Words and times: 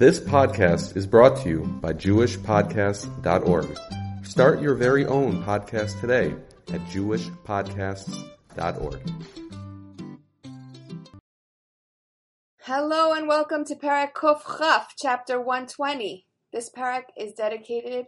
This 0.00 0.18
podcast 0.18 0.96
is 0.96 1.06
brought 1.06 1.36
to 1.42 1.48
you 1.50 1.60
by 1.82 1.92
JewishPodcasts.org. 1.92 3.78
Start 4.24 4.62
your 4.62 4.74
very 4.74 5.04
own 5.04 5.44
podcast 5.44 6.00
today 6.00 6.34
at 6.72 6.80
JewishPodcasts.org. 6.86 9.10
Hello 12.60 13.12
and 13.12 13.28
welcome 13.28 13.66
to 13.66 13.74
Parak 13.74 14.14
Kuf 14.14 14.40
Chaf, 14.58 14.94
chapter 14.96 15.38
120. 15.38 16.26
This 16.50 16.70
parak 16.70 17.02
is 17.14 17.34
dedicated 17.34 18.06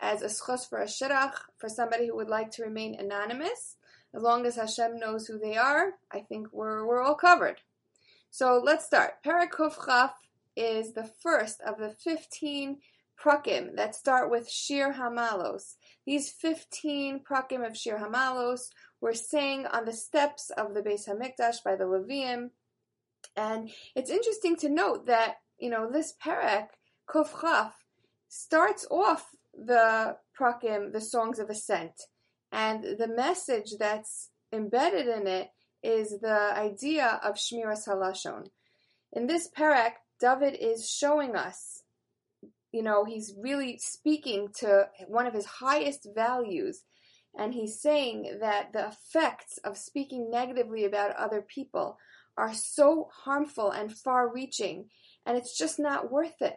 as 0.00 0.22
a 0.22 0.28
schos 0.28 0.66
for 0.66 0.80
a 0.80 0.86
shirach, 0.86 1.34
for 1.58 1.68
somebody 1.68 2.06
who 2.06 2.16
would 2.16 2.30
like 2.30 2.52
to 2.52 2.62
remain 2.62 2.94
anonymous. 2.94 3.76
As 4.14 4.22
long 4.22 4.46
as 4.46 4.56
Hashem 4.56 4.98
knows 4.98 5.26
who 5.26 5.38
they 5.38 5.58
are, 5.58 5.96
I 6.10 6.20
think 6.20 6.54
we're, 6.54 6.86
we're 6.86 7.02
all 7.02 7.16
covered. 7.16 7.60
So 8.30 8.62
let's 8.64 8.86
start. 8.86 9.22
Parak 9.22 9.50
Kuf 9.50 9.74
Chaf 9.84 10.14
is 10.56 10.92
the 10.92 11.10
first 11.22 11.60
of 11.60 11.78
the 11.78 11.90
15 11.90 12.78
prakim 13.22 13.76
that 13.76 13.94
start 13.94 14.30
with 14.30 14.50
Shir 14.50 14.92
Hamalos. 14.92 15.74
These 16.06 16.30
15 16.32 17.20
prakim 17.20 17.66
of 17.66 17.76
Shir 17.76 17.98
Hamalos 17.98 18.70
were 19.00 19.14
sang 19.14 19.66
on 19.66 19.84
the 19.84 19.92
steps 19.92 20.50
of 20.50 20.74
the 20.74 20.82
Beis 20.82 21.08
Hamikdash 21.08 21.62
by 21.64 21.76
the 21.76 21.84
Levium. 21.84 22.50
And 23.36 23.70
it's 23.94 24.10
interesting 24.10 24.56
to 24.56 24.68
note 24.68 25.06
that, 25.06 25.36
you 25.58 25.70
know, 25.70 25.90
this 25.90 26.14
parak, 26.24 26.68
Kuf 27.08 27.40
Chaf, 27.40 27.72
starts 28.28 28.86
off 28.90 29.30
the 29.54 30.16
prakim, 30.38 30.92
the 30.92 31.00
songs 31.00 31.38
of 31.38 31.50
ascent. 31.50 32.02
And 32.50 32.84
the 32.98 33.08
message 33.08 33.74
that's 33.78 34.30
embedded 34.52 35.06
in 35.06 35.26
it 35.26 35.50
is 35.82 36.18
the 36.20 36.52
idea 36.56 37.20
of 37.22 37.34
Shmiras 37.34 37.86
Halashon. 37.86 38.46
In 39.12 39.26
this 39.26 39.48
parak, 39.48 39.92
David 40.24 40.56
is 40.58 40.88
showing 40.90 41.36
us, 41.36 41.82
you 42.72 42.82
know, 42.82 43.04
he's 43.04 43.34
really 43.38 43.76
speaking 43.76 44.48
to 44.60 44.88
one 45.06 45.26
of 45.26 45.34
his 45.34 45.44
highest 45.44 46.08
values. 46.14 46.84
And 47.38 47.52
he's 47.52 47.78
saying 47.78 48.38
that 48.40 48.72
the 48.72 48.88
effects 48.88 49.58
of 49.64 49.76
speaking 49.76 50.30
negatively 50.30 50.86
about 50.86 51.14
other 51.16 51.42
people 51.42 51.98
are 52.38 52.54
so 52.54 53.10
harmful 53.24 53.70
and 53.70 53.92
far 53.92 54.32
reaching, 54.32 54.86
and 55.26 55.36
it's 55.36 55.58
just 55.58 55.78
not 55.78 56.10
worth 56.10 56.40
it. 56.40 56.56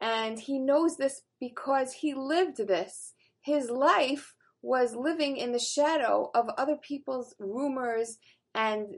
And 0.00 0.38
he 0.38 0.60
knows 0.60 0.96
this 0.96 1.22
because 1.40 1.94
he 1.94 2.14
lived 2.14 2.58
this. 2.58 3.14
His 3.40 3.68
life 3.68 4.34
was 4.62 4.94
living 4.94 5.38
in 5.38 5.50
the 5.50 5.58
shadow 5.58 6.30
of 6.36 6.50
other 6.56 6.76
people's 6.76 7.34
rumors 7.40 8.18
and 8.54 8.96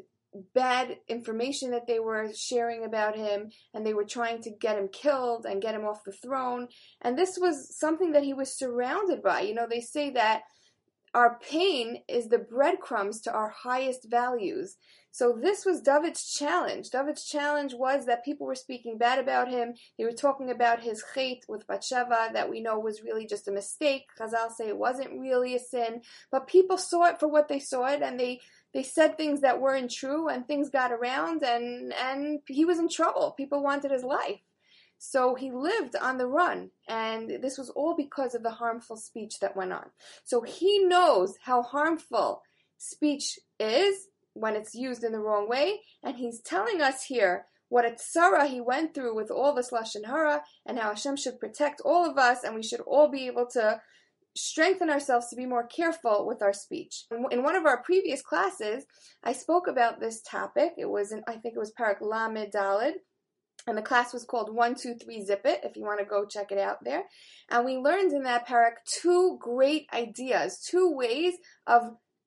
bad 0.55 0.99
information 1.09 1.71
that 1.71 1.87
they 1.87 2.01
were 2.01 2.33
sharing 2.35 2.85
about 2.85 3.17
him 3.17 3.51
and 3.73 3.87
they 3.87 3.95
were 3.95 4.05
trying 4.05 4.41
to 4.43 4.51
get 4.51 4.79
him 4.79 4.89
killed 4.89 5.47
and 5.47 5.63
get 5.63 5.75
him 5.75 5.85
off 5.85 6.05
the 6.05 6.13
throne 6.13 6.69
and 7.03 7.17
this 7.17 7.39
was 7.39 7.77
something 7.79 8.13
that 8.13 8.25
he 8.25 8.35
was 8.35 8.57
surrounded 8.57 9.23
by 9.23 9.41
you 9.41 9.55
know 9.55 9.67
they 9.69 9.81
say 9.81 10.11
that 10.11 10.43
our 11.15 11.39
pain 11.39 12.03
is 12.09 12.29
the 12.29 12.39
breadcrumbs 12.39 13.21
to 13.21 13.33
our 13.33 13.51
highest 13.51 14.11
values 14.11 14.77
so 15.15 15.39
this 15.41 15.65
was 15.65 15.81
David's 15.81 16.29
challenge. 16.35 16.91
David's 16.91 17.25
challenge 17.25 17.73
was 17.73 18.07
that 18.07 18.25
people 18.25 18.49
were 18.49 18.57
speaking 18.57 18.99
bad 18.99 19.21
about 19.21 19.49
him. 19.49 19.75
They 19.97 20.05
were 20.05 20.11
talking 20.11 20.51
about 20.51 20.81
his 20.81 21.05
chait 21.15 21.43
with 21.47 21.69
Bathsheba 21.69 22.31
that 22.33 22.51
we 22.51 22.61
know 22.61 22.81
was 22.81 23.05
really 23.05 23.25
just 23.25 23.47
a 23.47 23.53
mistake. 23.53 24.07
Chazal 24.19 24.51
say 24.51 24.67
it 24.67 24.77
wasn't 24.77 25.21
really 25.21 25.55
a 25.55 25.61
sin, 25.61 26.03
but 26.33 26.49
people 26.49 26.77
saw 26.77 27.05
it 27.05 27.21
for 27.21 27.29
what 27.29 27.47
they 27.47 27.61
saw 27.61 27.87
it, 27.87 28.03
and 28.03 28.19
they 28.19 28.41
they 28.75 28.83
said 28.83 29.17
things 29.17 29.41
that 29.41 29.61
weren't 29.61 29.91
true, 29.91 30.28
and 30.28 30.47
things 30.47 30.69
got 30.69 30.92
around, 30.92 31.42
and 31.42 31.92
and 31.94 32.41
he 32.47 32.64
was 32.64 32.78
in 32.78 32.89
trouble. 32.89 33.31
People 33.36 33.62
wanted 33.62 33.91
his 33.91 34.05
life. 34.05 34.41
So 34.98 35.34
he 35.34 35.50
lived 35.50 35.97
on 35.97 36.19
the 36.19 36.27
run, 36.27 36.70
and 36.89 37.42
this 37.42 37.56
was 37.58 37.70
all 37.70 37.94
because 37.97 38.34
of 38.34 38.42
the 38.42 38.50
harmful 38.50 38.97
speech 38.97 39.39
that 39.41 39.56
went 39.56 39.72
on. 39.72 39.91
So 40.25 40.42
he 40.42 40.78
knows 40.84 41.36
how 41.42 41.62
harmful 41.62 42.42
speech 42.78 43.38
is, 43.59 44.09
when 44.34 44.56
it's 44.56 44.75
used 44.75 45.04
in 45.04 45.12
the 45.12 45.20
wrong 45.20 45.49
way. 45.49 45.81
And 46.03 46.16
he's 46.16 46.41
telling 46.41 46.81
us 46.82 47.04
here 47.04 47.47
what 47.69 47.84
a 47.84 47.91
tzara 47.91 48.47
he 48.47 48.60
went 48.60 48.94
through 48.94 49.15
with 49.15 49.31
all 49.31 49.54
this 49.54 49.70
lashon 49.70 50.04
hara, 50.06 50.43
and 50.66 50.78
how 50.78 50.91
Hashem 50.91 51.16
should 51.16 51.41
protect 51.41 51.81
all 51.84 52.09
of 52.09 52.19
us, 52.19 52.44
and 52.44 52.54
we 52.54 52.62
should 52.62 52.81
all 52.81 53.09
be 53.09 53.26
able 53.26 53.47
to 53.53 53.81
strengthen 54.37 54.91
ourselves 54.91 55.28
to 55.28 55.37
be 55.37 55.47
more 55.47 55.67
careful 55.67 56.27
with 56.27 56.43
our 56.43 56.53
speech. 56.53 57.05
In 57.31 57.43
one 57.43 57.55
of 57.55 57.67
our 57.67 57.83
previous 57.83 58.22
classes, 58.22 58.84
I 59.22 59.33
spoke 59.33 59.67
about 59.69 60.00
this 60.00 60.22
topic. 60.22 60.72
It 60.77 60.89
was, 60.91 61.12
in, 61.12 61.22
I 61.28 61.33
think 61.37 61.55
it 61.55 61.59
was 61.59 61.72
Parak 61.78 62.00
Lamed 62.00 62.53
Dalid, 62.53 62.94
and 63.67 63.78
the 63.78 63.83
class 63.83 64.12
was 64.12 64.25
called 64.25 64.55
One 64.55 64.75
Two 64.75 64.94
Three 64.94 65.25
Zip 65.25 65.43
It. 65.44 65.61
If 65.62 65.77
you 65.77 65.83
want 65.84 66.00
to 66.00 66.05
go 66.05 66.27
check 66.27 66.50
it 66.50 66.59
out 66.59 66.78
there, 66.84 67.05
and 67.50 67.65
we 67.65 67.77
learned 67.77 68.12
in 68.12 68.25
that 68.25 68.47
parak 68.47 68.75
two 68.87 69.39
great 69.41 69.87
ideas, 69.93 70.61
two 70.61 70.91
ways 70.93 71.34
of 71.67 71.83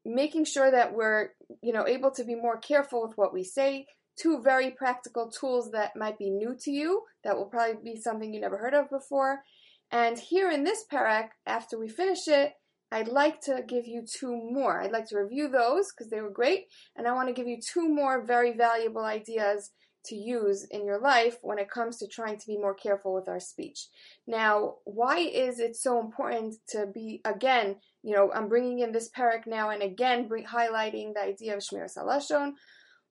making 0.06 0.46
sure 0.46 0.72
that 0.72 0.94
we're, 0.94 1.30
you 1.62 1.74
know, 1.74 1.86
able 1.86 2.12
to 2.12 2.24
be 2.24 2.36
more 2.36 2.58
careful 2.58 3.06
with 3.06 3.18
what 3.18 3.34
we 3.34 3.44
say. 3.44 3.86
Two 4.20 4.42
very 4.42 4.72
practical 4.72 5.30
tools 5.30 5.70
that 5.74 5.96
might 5.96 6.18
be 6.18 6.32
new 6.32 6.56
to 6.62 6.72
you, 6.72 7.04
that 7.24 7.36
will 7.36 7.46
probably 7.46 7.76
be 7.84 8.02
something 8.02 8.34
you 8.34 8.42
never 8.42 8.58
heard 8.58 8.74
of 8.74 8.90
before. 8.90 9.42
And 9.92 10.18
here 10.18 10.50
in 10.50 10.64
this 10.64 10.84
parak, 10.92 11.30
after 11.46 11.80
we 11.80 11.88
finish 11.88 12.28
it, 12.28 12.54
I'd 12.92 13.08
like 13.08 13.42
to 13.42 13.64
give 13.68 13.86
you 13.86 14.04
two 14.06 14.36
more. 14.36 14.82
I'd 14.82 14.92
like 14.92 15.08
to 15.10 15.18
review 15.18 15.50
those 15.50 15.92
because 15.92 16.10
they 16.10 16.22
were 16.22 16.30
great, 16.30 16.68
and 16.96 17.08
I 17.08 17.14
want 17.14 17.28
to 17.28 17.34
give 17.34 17.48
you 17.48 17.60
two 17.62 17.88
more 17.88 18.26
very 18.26 18.54
valuable 18.54 19.04
ideas 19.04 19.72
to 20.06 20.16
use 20.16 20.66
in 20.72 20.86
your 20.86 21.00
life 21.00 21.38
when 21.42 21.60
it 21.60 21.70
comes 21.70 21.98
to 21.98 22.08
trying 22.08 22.38
to 22.38 22.48
be 22.48 22.58
more 22.58 22.74
careful 22.74 23.14
with 23.14 23.28
our 23.28 23.42
speech. 23.42 23.88
Now, 24.26 24.76
why 24.86 25.18
is 25.18 25.60
it 25.60 25.76
so 25.76 26.00
important 26.00 26.56
to 26.70 26.88
be, 26.94 27.22
again, 27.26 27.76
you 28.04 28.16
know, 28.16 28.32
I'm 28.34 28.48
bringing 28.48 28.80
in 28.80 28.94
this 28.94 29.10
parak 29.10 29.46
now 29.46 29.70
and 29.70 29.84
again 29.84 30.30
bring, 30.30 30.46
highlighting 30.46 31.14
the 31.14 31.24
idea 31.24 31.56
of 31.56 31.62
Shmiras 31.62 31.98
Halashon. 31.98 32.54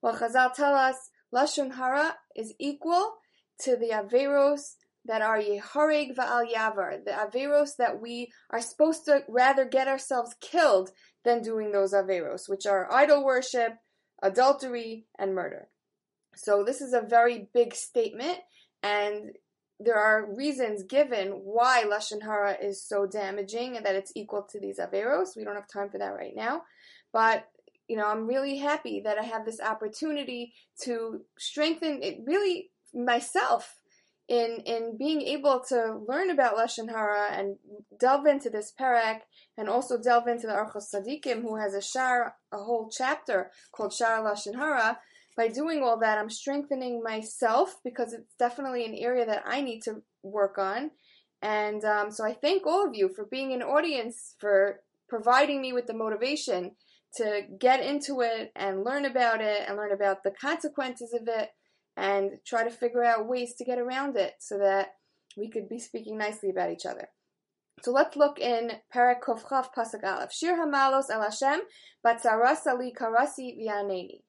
Well, 0.01 0.17
Chazal 0.17 0.55
tell 0.55 0.75
us 0.75 0.97
Lashon 1.35 1.75
Hara 1.75 2.17
is 2.35 2.55
equal 2.59 3.17
to 3.61 3.77
the 3.77 3.91
Averos 3.91 4.77
that 5.07 5.23
are 5.23 5.39
Yehareg 5.39 6.15
Va'al 6.17 6.53
Yavar, 6.53 7.05
the 7.05 7.11
Averos 7.11 7.77
that 7.79 8.01
we 8.01 8.31
are 8.51 8.61
supposed 8.61 9.05
to 9.07 9.23
rather 9.29 9.65
get 9.65 9.89
ourselves 9.89 10.35
killed 10.41 10.91
than 11.25 11.43
doing 11.43 11.73
those 11.73 11.93
Averos, 11.93 12.49
which 12.49 12.67
are 12.67 12.93
idol 12.93 13.25
worship, 13.25 13.75
adultery, 14.23 15.07
and 15.19 15.35
murder. 15.35 15.69
So 16.37 16.65
this 16.65 16.81
is 16.81 16.93
a 16.93 17.01
very 17.01 17.49
big 17.55 17.75
statement, 17.75 18.39
and 18.83 19.31
there 19.81 19.99
are 19.99 20.35
reasons 20.35 20.85
given 20.85 21.29
why 21.29 21.85
lashon 21.87 22.23
hara 22.23 22.57
is 22.63 22.83
so 22.83 23.07
damaging 23.07 23.77
and 23.77 23.85
that 23.85 23.95
it's 23.95 24.13
equal 24.15 24.43
to 24.51 24.61
these 24.61 24.79
averos. 24.79 25.37
We 25.37 25.45
don't 25.45 25.55
have 25.55 25.69
time 25.69 25.91
for 25.91 25.99
that 25.99 26.15
right 26.15 26.35
now, 26.35 26.63
but 27.13 27.47
you 27.89 27.97
know 27.97 28.07
I'm 28.07 28.27
really 28.27 28.57
happy 28.57 29.01
that 29.05 29.19
I 29.19 29.23
have 29.23 29.45
this 29.45 29.61
opportunity 29.61 30.55
to 30.83 31.21
strengthen 31.39 32.03
it 32.03 32.21
really 32.25 32.71
myself 32.95 33.77
in 34.29 34.63
in 34.67 34.97
being 34.99 35.23
able 35.23 35.63
to 35.69 36.01
learn 36.09 36.31
about 36.31 36.57
lashon 36.57 36.91
hara 36.91 37.31
and 37.33 37.57
delve 38.01 38.27
into 38.27 38.51
this 38.51 38.73
parak 38.79 39.21
and 39.57 39.69
also 39.69 39.97
delve 39.99 40.27
into 40.27 40.47
the 40.47 40.53
Orchos 40.53 40.93
Tzaddikim, 40.93 41.43
who 41.43 41.57
has 41.57 41.75
a 41.75 41.81
shar, 41.81 42.35
a 42.53 42.59
whole 42.59 42.91
chapter 42.91 43.51
called 43.73 43.93
Shar 43.93 44.23
Lashon 44.23 44.57
Hara 44.57 44.99
by 45.37 45.49
doing 45.49 45.83
all 45.83 45.99
that, 46.01 46.19
I'm 46.19 46.31
strengthening 46.31 47.03
myself 47.03 47.77
because 47.85 48.15
it's 48.15 48.35
definitely 48.39 48.87
an 48.87 48.95
area 48.95 49.27
that 49.27 49.43
I 49.47 49.61
need 49.61 49.83
to 49.83 50.03
work 50.23 50.57
on. 50.57 50.91
And 51.43 51.85
um, 51.85 52.11
so 52.11 52.25
I 52.25 52.33
thank 52.33 52.67
all 52.67 52.87
of 52.87 52.95
you 52.95 53.11
for 53.15 53.27
being 53.27 53.53
an 53.53 53.63
audience, 53.63 54.35
for 54.41 54.81
providing 55.09 55.61
me 55.61 55.75
with 55.75 55.87
the 55.87 55.95
motivation 55.95 56.73
to 57.17 57.43
get 57.61 57.85
into 57.85 58.23
it 58.23 58.51
and 58.57 58.83
learn 58.83 59.05
about 59.05 59.41
it 59.43 59.65
and 59.69 59.77
learn 59.77 59.93
about 59.93 60.23
the 60.23 60.33
consequences 60.33 61.13
of 61.13 61.29
it 61.29 61.51
and 61.97 62.33
try 62.45 62.65
to 62.65 62.71
figure 62.71 63.05
out 63.05 63.27
ways 63.27 63.55
to 63.55 63.65
get 63.65 63.79
around 63.79 64.17
it 64.17 64.35
so 64.39 64.59
that 64.59 64.95
we 65.37 65.49
could 65.49 65.69
be 65.69 65.79
speaking 65.79 66.19
nicely 66.19 66.51
about 66.51 66.71
each 66.71 66.87
other. 66.87 67.09
So 67.83 67.91
let's 67.91 68.17
look 68.17 68.39
in 68.39 68.73
Parak 68.95 69.21
Kuf 69.21 69.49
Chaf 69.49 69.75
Pasuk 69.75 70.03
Aleph. 70.03 70.33
Shir 70.33 70.57
Hamalos 70.57 71.11
El 71.11 71.23
Hashem 71.23 71.61
Batzarasali 72.05 72.91
Karasi 72.95 73.59
Vianeni. 73.59 74.23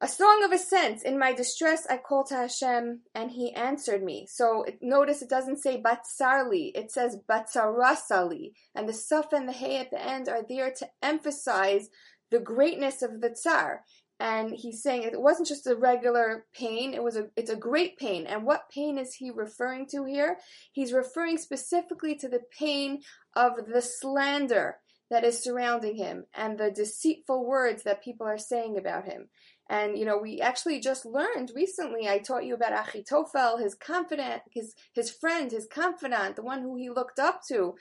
A 0.00 0.06
song 0.06 0.44
of 0.44 0.52
ascent. 0.52 1.02
In 1.02 1.18
my 1.18 1.32
distress, 1.32 1.84
I 1.90 1.96
called 1.96 2.26
to 2.26 2.36
Hashem, 2.36 3.00
and 3.16 3.32
He 3.32 3.52
answered 3.52 4.02
me. 4.02 4.26
So 4.28 4.64
notice 4.80 5.22
it 5.22 5.28
doesn't 5.28 5.60
say 5.60 5.82
batsarli; 5.82 6.70
it 6.76 6.92
says 6.92 7.16
batsarasali, 7.28 8.52
and 8.76 8.88
the 8.88 8.92
suf 8.92 9.32
and 9.32 9.48
the 9.48 9.52
hey 9.52 9.78
at 9.78 9.90
the 9.90 10.00
end 10.00 10.28
are 10.28 10.44
there 10.48 10.70
to 10.70 10.88
emphasize 11.02 11.88
the 12.30 12.38
greatness 12.38 13.02
of 13.02 13.20
the 13.20 13.30
tsar. 13.30 13.84
And 14.20 14.50
he's 14.52 14.82
saying 14.82 15.04
it 15.04 15.20
wasn't 15.20 15.48
just 15.48 15.66
a 15.66 15.76
regular 15.76 16.46
pain; 16.52 16.92
it 16.92 17.02
was 17.02 17.16
a 17.16 17.28
it's 17.36 17.50
a 17.50 17.56
great 17.56 17.96
pain. 17.98 18.26
And 18.26 18.44
what 18.44 18.70
pain 18.70 18.98
is 18.98 19.14
he 19.14 19.30
referring 19.30 19.86
to 19.88 20.04
here? 20.04 20.38
He's 20.72 20.92
referring 20.92 21.38
specifically 21.38 22.16
to 22.16 22.28
the 22.28 22.42
pain 22.58 23.02
of 23.36 23.52
the 23.72 23.82
slander 23.82 24.78
that 25.10 25.24
is 25.24 25.42
surrounding 25.42 25.96
him 25.96 26.26
and 26.34 26.58
the 26.58 26.70
deceitful 26.70 27.46
words 27.46 27.82
that 27.84 28.02
people 28.02 28.26
are 28.26 28.38
saying 28.38 28.76
about 28.76 29.06
him. 29.06 29.28
And 29.70 29.98
you 29.98 30.04
know, 30.04 30.18
we 30.18 30.40
actually 30.40 30.80
just 30.80 31.04
learned 31.04 31.52
recently. 31.54 32.08
I 32.08 32.18
taught 32.18 32.44
you 32.44 32.54
about 32.54 32.72
Achitofel, 32.72 33.60
his 33.60 33.74
confidant, 33.74 34.42
his 34.50 34.74
his 34.94 35.10
friend, 35.10 35.50
his 35.50 35.66
confidant, 35.66 36.36
the 36.36 36.42
one 36.42 36.62
who 36.62 36.76
he 36.76 36.90
looked 36.90 37.18
up 37.18 37.42
to. 37.48 37.74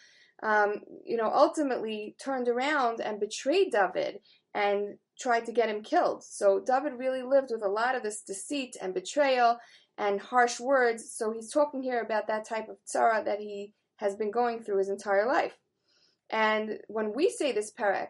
Um, 0.44 0.81
you 1.04 1.18
know, 1.18 1.31
ultimately 1.34 2.16
turned 2.24 2.48
around 2.48 3.01
and 3.01 3.19
betrayed 3.19 3.72
David 3.72 4.19
and 4.54 4.98
tried 5.19 5.45
to 5.45 5.51
get 5.51 5.69
him 5.69 5.81
killed. 5.81 6.24
So 6.24 6.62
David 6.66 6.94
really 6.98 7.24
lived 7.24 7.50
with 7.51 7.63
a 7.63 7.69
lot 7.69 7.95
of 7.95 8.04
this 8.04 8.22
deceit 8.22 8.75
and 8.80 8.94
betrayal 8.94 9.57
and 9.98 10.22
harsh 10.22 10.60
words. 10.60 11.12
So 11.12 11.31
he's 11.31 11.51
talking 11.51 11.81
here 11.81 12.01
about 12.01 12.28
that 12.28 12.48
type 12.48 12.69
of 12.69 12.78
tzara 12.86 13.25
that 13.25 13.39
he 13.39 13.74
has 13.98 14.16
been 14.16 14.31
going 14.31 14.63
through 14.63 14.78
his 14.78 14.89
entire 14.89 15.28
life. 15.28 15.57
And 16.30 16.80
when 16.88 17.13
we 17.16 17.30
say 17.30 17.51
this 17.51 17.74
parak, 17.74 18.10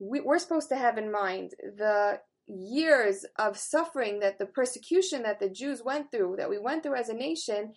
we, 0.00 0.20
we're 0.20 0.38
supposed 0.38 0.68
to 0.70 0.76
have 0.76 0.98
in 0.98 1.12
mind 1.12 1.52
the 1.60 2.20
years 2.46 3.24
of 3.38 3.58
suffering 3.58 4.20
that 4.20 4.38
the 4.38 4.46
persecution 4.46 5.22
that 5.22 5.38
the 5.38 5.50
Jews 5.50 5.82
went 5.84 6.10
through, 6.10 6.36
that 6.38 6.50
we 6.50 6.58
went 6.58 6.82
through 6.82 6.96
as 6.96 7.08
a 7.08 7.14
nation. 7.14 7.74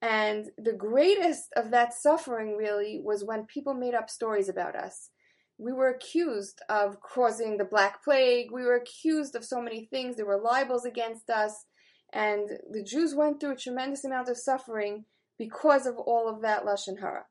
And 0.00 0.50
the 0.56 0.72
greatest 0.72 1.48
of 1.56 1.70
that 1.70 1.92
suffering 1.92 2.56
really 2.56 3.00
was 3.02 3.24
when 3.24 3.46
people 3.46 3.74
made 3.74 3.94
up 3.94 4.08
stories 4.08 4.48
about 4.48 4.76
us. 4.76 5.10
We 5.58 5.72
were 5.72 5.88
accused 5.88 6.62
of 6.68 7.00
causing 7.00 7.56
the 7.56 7.64
Black 7.64 8.04
Plague. 8.04 8.52
We 8.52 8.62
were 8.62 8.76
accused 8.76 9.34
of 9.34 9.44
so 9.44 9.60
many 9.60 9.86
things. 9.86 10.14
There 10.16 10.26
were 10.26 10.40
libels 10.40 10.84
against 10.84 11.30
us. 11.30 11.64
And 12.12 12.48
the 12.70 12.84
Jews 12.84 13.14
went 13.14 13.40
through 13.40 13.52
a 13.52 13.56
tremendous 13.56 14.04
amount 14.04 14.28
of 14.28 14.38
suffering 14.38 15.04
because 15.36 15.84
of 15.84 15.96
all 15.98 16.28
of 16.28 16.42
that 16.42 16.64
Lashon 16.64 17.00
Hara. 17.00 17.26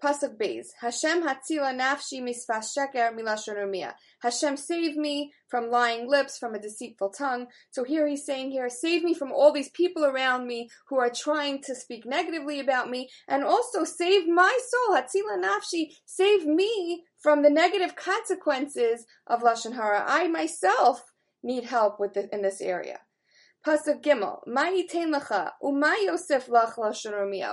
Pasuk 0.00 0.36
Beis. 0.36 0.68
Hashem 0.80 1.22
hatzila 1.22 1.78
nafshi 1.78 2.22
misfas 2.22 2.76
sheker 2.76 3.14
milashon 3.14 3.92
Hashem 4.22 4.56
save 4.56 4.96
me 4.96 5.32
from 5.48 5.70
lying 5.70 6.08
lips, 6.08 6.38
from 6.38 6.54
a 6.54 6.58
deceitful 6.58 7.10
tongue. 7.10 7.46
So 7.70 7.84
here 7.84 8.06
he's 8.06 8.24
saying 8.24 8.50
here, 8.50 8.68
save 8.68 9.02
me 9.02 9.14
from 9.14 9.32
all 9.32 9.52
these 9.52 9.70
people 9.70 10.04
around 10.04 10.46
me 10.46 10.70
who 10.88 10.98
are 10.98 11.10
trying 11.10 11.62
to 11.62 11.74
speak 11.74 12.06
negatively 12.06 12.60
about 12.60 12.88
me, 12.90 13.10
and 13.28 13.44
also 13.44 13.84
save 13.84 14.26
my 14.26 14.58
soul, 14.68 14.96
hatzila 14.96 15.42
nafshi, 15.42 15.92
save 16.06 16.46
me 16.46 17.04
from 17.18 17.42
the 17.42 17.50
negative 17.50 17.96
consequences 17.96 19.06
of 19.26 19.42
lashon 19.42 19.74
hara. 19.74 20.04
I 20.06 20.28
myself 20.28 21.12
need 21.42 21.64
help 21.64 22.00
with 22.00 22.14
the, 22.14 22.32
in 22.34 22.42
this 22.42 22.60
area. 22.60 23.00
Pasuk 23.66 24.02
Gimel, 24.02 24.40
Ma'itain 24.46 25.12
lecha, 25.12 25.50
Uma 25.62 25.94
Yosef 26.02 26.46
lach 26.46 26.76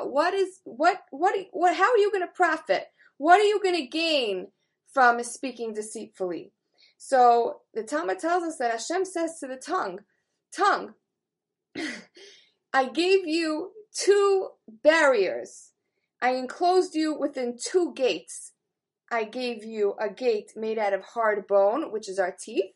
What 0.10 0.34
is 0.34 0.60
what 0.64 1.02
what 1.12 1.36
what? 1.52 1.76
How 1.76 1.92
are 1.92 1.98
you 1.98 2.12
going 2.12 2.26
to 2.26 2.34
profit? 2.34 2.86
What 3.18 3.40
are 3.40 3.44
you 3.44 3.62
going 3.62 3.76
to 3.76 3.88
gain 3.88 4.48
from 4.94 5.22
speaking 5.24 5.74
deceitfully? 5.74 6.52
So 6.98 7.62
the 7.74 7.84
Talmud 7.84 8.20
tells 8.20 8.44
us 8.44 8.58
that 8.58 8.72
Hashem 8.72 9.06
says 9.06 9.40
to 9.40 9.48
the 9.48 9.58
tongue, 9.58 10.00
tongue, 10.56 10.94
I 12.74 12.90
gave 12.90 13.28
you 13.28 13.72
two 13.94 14.50
barriers. 14.84 15.72
I 16.22 16.32
enclosed 16.32 16.96
you 16.96 17.18
within 17.18 17.58
two 17.62 17.94
gates. 17.96 18.54
I 19.12 19.24
gave 19.24 19.64
you 19.64 19.96
a 20.00 20.10
gate 20.10 20.54
made 20.56 20.78
out 20.78 20.94
of 20.94 21.04
hard 21.04 21.48
bone, 21.48 21.92
which 21.92 22.10
is 22.10 22.20
our 22.20 22.36
teeth, 22.38 22.74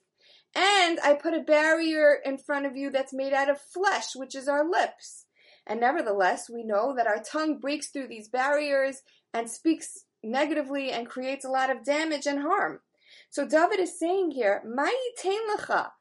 and 0.55 0.99
I 1.03 1.13
put 1.13 1.33
a 1.33 1.41
barrier 1.41 2.19
in 2.25 2.37
front 2.37 2.65
of 2.65 2.75
you 2.75 2.89
that's 2.89 3.13
made 3.13 3.33
out 3.33 3.49
of 3.49 3.61
flesh, 3.61 4.15
which 4.15 4.35
is 4.35 4.47
our 4.47 4.69
lips. 4.69 5.25
And 5.65 5.79
nevertheless, 5.79 6.49
we 6.49 6.63
know 6.63 6.93
that 6.95 7.07
our 7.07 7.21
tongue 7.23 7.59
breaks 7.59 7.89
through 7.89 8.07
these 8.07 8.27
barriers 8.27 9.01
and 9.33 9.49
speaks 9.49 10.05
negatively 10.23 10.91
and 10.91 11.07
creates 11.07 11.45
a 11.45 11.49
lot 11.49 11.69
of 11.69 11.85
damage 11.85 12.25
and 12.25 12.39
harm. 12.39 12.79
So 13.29 13.47
David 13.47 13.79
is 13.79 13.97
saying 13.97 14.31
here, 14.31 14.61
lecha. 14.65 15.91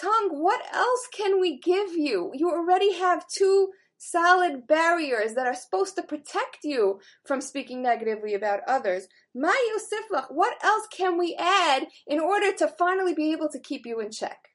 Tongue, 0.00 0.30
what 0.30 0.62
else 0.72 1.06
can 1.16 1.40
we 1.40 1.58
give 1.58 1.92
you? 1.92 2.30
You 2.34 2.50
already 2.50 2.94
have 2.94 3.28
two 3.28 3.70
solid 4.10 4.66
barriers 4.66 5.34
that 5.34 5.46
are 5.46 5.54
supposed 5.54 5.94
to 5.94 6.02
protect 6.02 6.58
you 6.64 7.00
from 7.24 7.40
speaking 7.40 7.82
negatively 7.82 8.34
about 8.34 8.60
others. 8.66 9.06
Ma 9.34 9.52
Yosiflach, 9.52 10.26
what 10.30 10.56
else 10.64 10.88
can 10.88 11.16
we 11.18 11.36
add 11.38 11.86
in 12.06 12.18
order 12.18 12.52
to 12.52 12.66
finally 12.66 13.14
be 13.14 13.32
able 13.32 13.48
to 13.48 13.60
keep 13.60 13.86
you 13.86 14.00
in 14.00 14.10
check? 14.10 14.48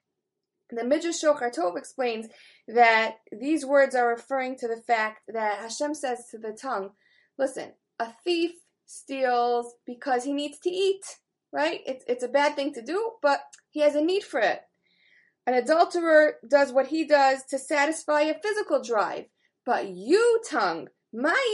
The 0.70 0.84
Midrash 0.84 1.22
Shochar 1.22 1.54
Tov 1.54 1.78
explains 1.78 2.28
that 2.66 3.16
these 3.32 3.64
words 3.64 3.94
are 3.94 4.08
referring 4.08 4.56
to 4.58 4.68
the 4.68 4.82
fact 4.86 5.22
that 5.28 5.60
Hashem 5.60 5.94
says 5.94 6.26
to 6.30 6.38
the 6.38 6.52
tongue, 6.52 6.90
listen, 7.38 7.72
a 7.98 8.12
thief 8.22 8.52
steals 8.84 9.72
because 9.86 10.24
he 10.24 10.34
needs 10.34 10.58
to 10.60 10.70
eat, 10.70 11.00
right? 11.52 11.80
It's, 11.86 12.04
it's 12.06 12.22
a 12.22 12.28
bad 12.28 12.54
thing 12.54 12.74
to 12.74 12.82
do, 12.82 13.12
but 13.22 13.40
he 13.70 13.80
has 13.80 13.94
a 13.94 14.02
need 14.02 14.24
for 14.24 14.40
it. 14.40 14.60
An 15.46 15.54
adulterer 15.54 16.34
does 16.46 16.70
what 16.70 16.88
he 16.88 17.06
does 17.06 17.42
to 17.44 17.58
satisfy 17.58 18.20
a 18.20 18.38
physical 18.38 18.82
drive. 18.82 19.24
But 19.68 19.88
you, 19.88 20.40
tongue, 20.48 20.88
what's 21.12 21.52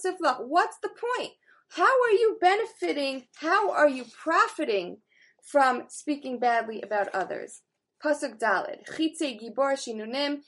the 0.00 0.88
point? 0.88 1.32
How 1.68 1.84
are 1.84 2.12
you 2.12 2.38
benefiting? 2.40 3.26
How 3.36 3.70
are 3.72 3.90
you 3.90 4.06
profiting 4.22 4.96
from 5.44 5.82
speaking 5.88 6.38
badly 6.38 6.80
about 6.80 7.08
others? 7.08 7.60
Pasuk 8.02 8.38
Dalid, 8.38 8.86
Gibor 8.88 9.76
Shinunim. 9.76 10.38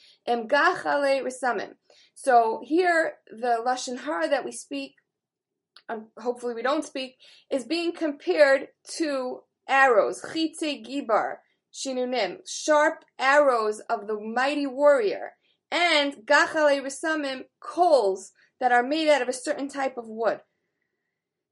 So 2.15 2.61
here, 2.65 3.13
the 3.31 3.63
lashon 3.67 3.99
hara 3.99 4.27
that 4.31 4.47
we 4.47 4.53
speak, 4.53 4.95
um, 5.91 6.07
hopefully 6.17 6.55
we 6.55 6.63
don't 6.63 6.87
speak, 6.87 7.17
is 7.51 7.65
being 7.65 7.93
compared 7.93 8.69
to 8.97 9.41
arrows. 9.69 10.23
Chitze 10.23 10.83
Shinunim, 11.71 12.39
sharp 12.49 13.05
arrows 13.19 13.81
of 13.91 14.07
the 14.07 14.19
mighty 14.19 14.67
warrior 14.67 15.33
and 15.71 16.15
gachale 16.25 16.83
risamim 16.83 17.43
coals 17.61 18.33
that 18.61 18.73
are 18.73 18.83
made 18.83 19.09
out 19.09 19.23
of 19.23 19.29
a 19.29 19.33
certain 19.33 19.69
type 19.69 19.97
of 19.97 20.05
wood. 20.07 20.41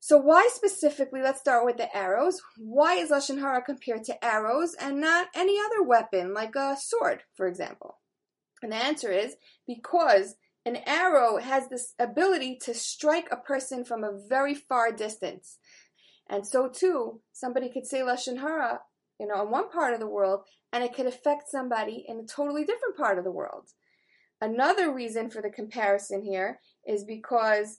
So 0.01 0.17
why 0.19 0.49
specifically, 0.53 1.23
let's 1.23 1.41
start 1.41 1.65
with 1.65 1.77
the 1.77 1.95
arrows. 1.97 2.41
Why 2.57 2.95
is 2.95 3.11
Lashon 3.11 3.41
Hara 3.41 3.63
compared 3.63 4.05
to 4.05 4.25
arrows 4.25 4.75
and 4.81 5.01
not 5.01 5.27
any 5.35 5.59
other 5.59 5.83
weapon, 5.83 6.33
like 6.33 6.55
a 6.55 6.77
sword, 6.79 7.23
for 7.37 7.49
example? 7.49 7.99
And 8.63 8.73
the 8.73 8.77
answer 8.77 9.11
is 9.11 9.37
because 9.67 10.37
an 10.65 10.79
arrow 10.87 11.39
has 11.39 11.69
this 11.69 11.95
ability 11.99 12.59
to 12.63 12.75
strike 12.75 13.29
a 13.31 13.37
person 13.37 13.85
from 13.85 14.05
a 14.05 14.19
very 14.29 14.55
far 14.55 14.93
distance. 14.93 15.59
And 16.29 16.47
so 16.47 16.69
too, 16.69 17.21
somebody 17.33 17.71
could 17.71 17.87
say 17.87 18.01
Lashon 18.01 18.39
Hara, 18.39 18.81
you 19.19 19.27
know, 19.27 19.43
in 19.43 19.51
one 19.51 19.71
part 19.71 19.95
of 19.95 20.01
the 20.01 20.07
world, 20.07 20.41
and 20.73 20.85
it 20.85 20.95
could 20.95 21.07
affect 21.07 21.49
somebody 21.49 22.05
in 22.07 22.21
a 22.21 22.27
totally 22.27 22.65
different 22.65 22.97
part 22.97 23.19
of 23.19 23.25
the 23.25 23.33
world. 23.33 23.69
Another 24.41 24.93
reason 24.93 25.31
for 25.31 25.43
the 25.43 25.51
comparison 25.51 26.23
here 26.23 26.61
is 26.87 27.05
because 27.05 27.79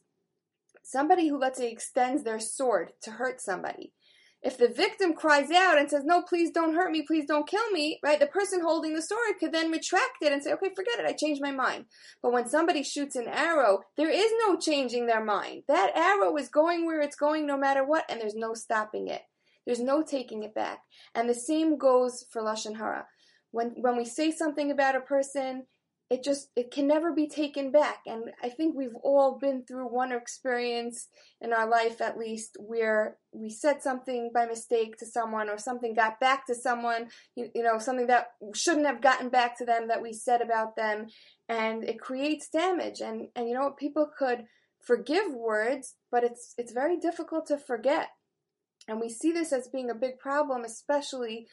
somebody 0.83 1.29
who, 1.29 1.39
let's 1.39 1.59
say, 1.59 1.71
extends 1.71 2.23
their 2.23 2.39
sword 2.39 2.91
to 3.03 3.11
hurt 3.11 3.39
somebody, 3.39 3.93
if 4.41 4.57
the 4.57 4.69
victim 4.69 5.13
cries 5.13 5.51
out 5.51 5.77
and 5.77 5.89
says, 5.89 6.05
No, 6.05 6.21
please 6.21 6.51
don't 6.51 6.73
hurt 6.73 6.91
me, 6.91 7.01
please 7.05 7.25
don't 7.25 7.47
kill 7.47 7.69
me, 7.71 7.99
right? 8.03 8.19
The 8.19 8.27
person 8.27 8.61
holding 8.61 8.93
the 8.93 9.01
sword 9.01 9.35
could 9.37 9.51
then 9.51 9.69
retract 9.69 10.21
it 10.21 10.31
and 10.31 10.41
say, 10.41 10.53
Okay, 10.53 10.69
forget 10.73 10.99
it, 10.99 11.05
I 11.05 11.11
changed 11.11 11.41
my 11.41 11.51
mind. 11.51 11.85
But 12.23 12.31
when 12.31 12.47
somebody 12.47 12.81
shoots 12.81 13.17
an 13.17 13.27
arrow, 13.27 13.79
there 13.97 14.09
is 14.09 14.31
no 14.45 14.57
changing 14.57 15.07
their 15.07 15.23
mind. 15.23 15.63
That 15.67 15.91
arrow 15.93 16.37
is 16.37 16.47
going 16.47 16.85
where 16.85 17.01
it's 17.01 17.17
going 17.17 17.45
no 17.45 17.57
matter 17.57 17.85
what, 17.85 18.05
and 18.09 18.21
there's 18.21 18.35
no 18.35 18.53
stopping 18.53 19.09
it. 19.09 19.21
There's 19.65 19.81
no 19.81 20.03
taking 20.03 20.43
it 20.43 20.55
back. 20.55 20.79
And 21.13 21.29
the 21.29 21.35
same 21.35 21.77
goes 21.77 22.25
for 22.31 22.41
Lashon 22.41 22.77
Hara. 22.77 23.05
When, 23.51 23.73
when 23.81 23.97
we 23.97 24.05
say 24.05 24.31
something 24.31 24.71
about 24.71 24.95
a 24.95 25.01
person, 25.01 25.65
it 26.09 26.23
just 26.23 26.49
it 26.55 26.71
can 26.71 26.87
never 26.87 27.13
be 27.13 27.27
taken 27.27 27.71
back. 27.71 27.99
And 28.05 28.31
i 28.41 28.49
think 28.49 28.75
we've 28.75 28.95
all 29.03 29.37
been 29.37 29.63
through 29.63 29.87
one 29.87 30.11
experience 30.11 31.07
in 31.41 31.53
our 31.53 31.67
life 31.67 32.01
at 32.01 32.17
least 32.17 32.57
where 32.59 33.17
we 33.31 33.49
said 33.49 33.81
something 33.81 34.31
by 34.33 34.45
mistake 34.45 34.97
to 34.97 35.05
someone 35.05 35.49
or 35.49 35.57
something 35.57 35.93
got 35.93 36.19
back 36.19 36.47
to 36.47 36.55
someone 36.55 37.09
you, 37.35 37.49
you 37.53 37.63
know 37.63 37.77
something 37.77 38.07
that 38.07 38.31
shouldn't 38.55 38.87
have 38.87 39.01
gotten 39.01 39.29
back 39.29 39.57
to 39.57 39.65
them 39.65 39.87
that 39.87 40.01
we 40.01 40.13
said 40.13 40.41
about 40.41 40.75
them. 40.75 41.07
And 41.47 41.83
it 41.83 41.99
creates 41.99 42.49
damage. 42.49 43.01
And 43.01 43.27
and 43.35 43.47
you 43.47 43.53
know 43.53 43.71
people 43.71 44.09
could 44.17 44.45
forgive 44.81 45.33
words 45.33 45.95
but 46.11 46.23
it's 46.23 46.55
it's 46.57 46.71
very 46.71 46.97
difficult 46.97 47.45
to 47.47 47.57
forget. 47.57 48.09
And 48.87 48.99
we 48.99 49.09
see 49.09 49.31
this 49.31 49.53
as 49.53 49.67
being 49.67 49.91
a 49.91 49.95
big 49.95 50.17
problem 50.17 50.63
especially 50.63 51.47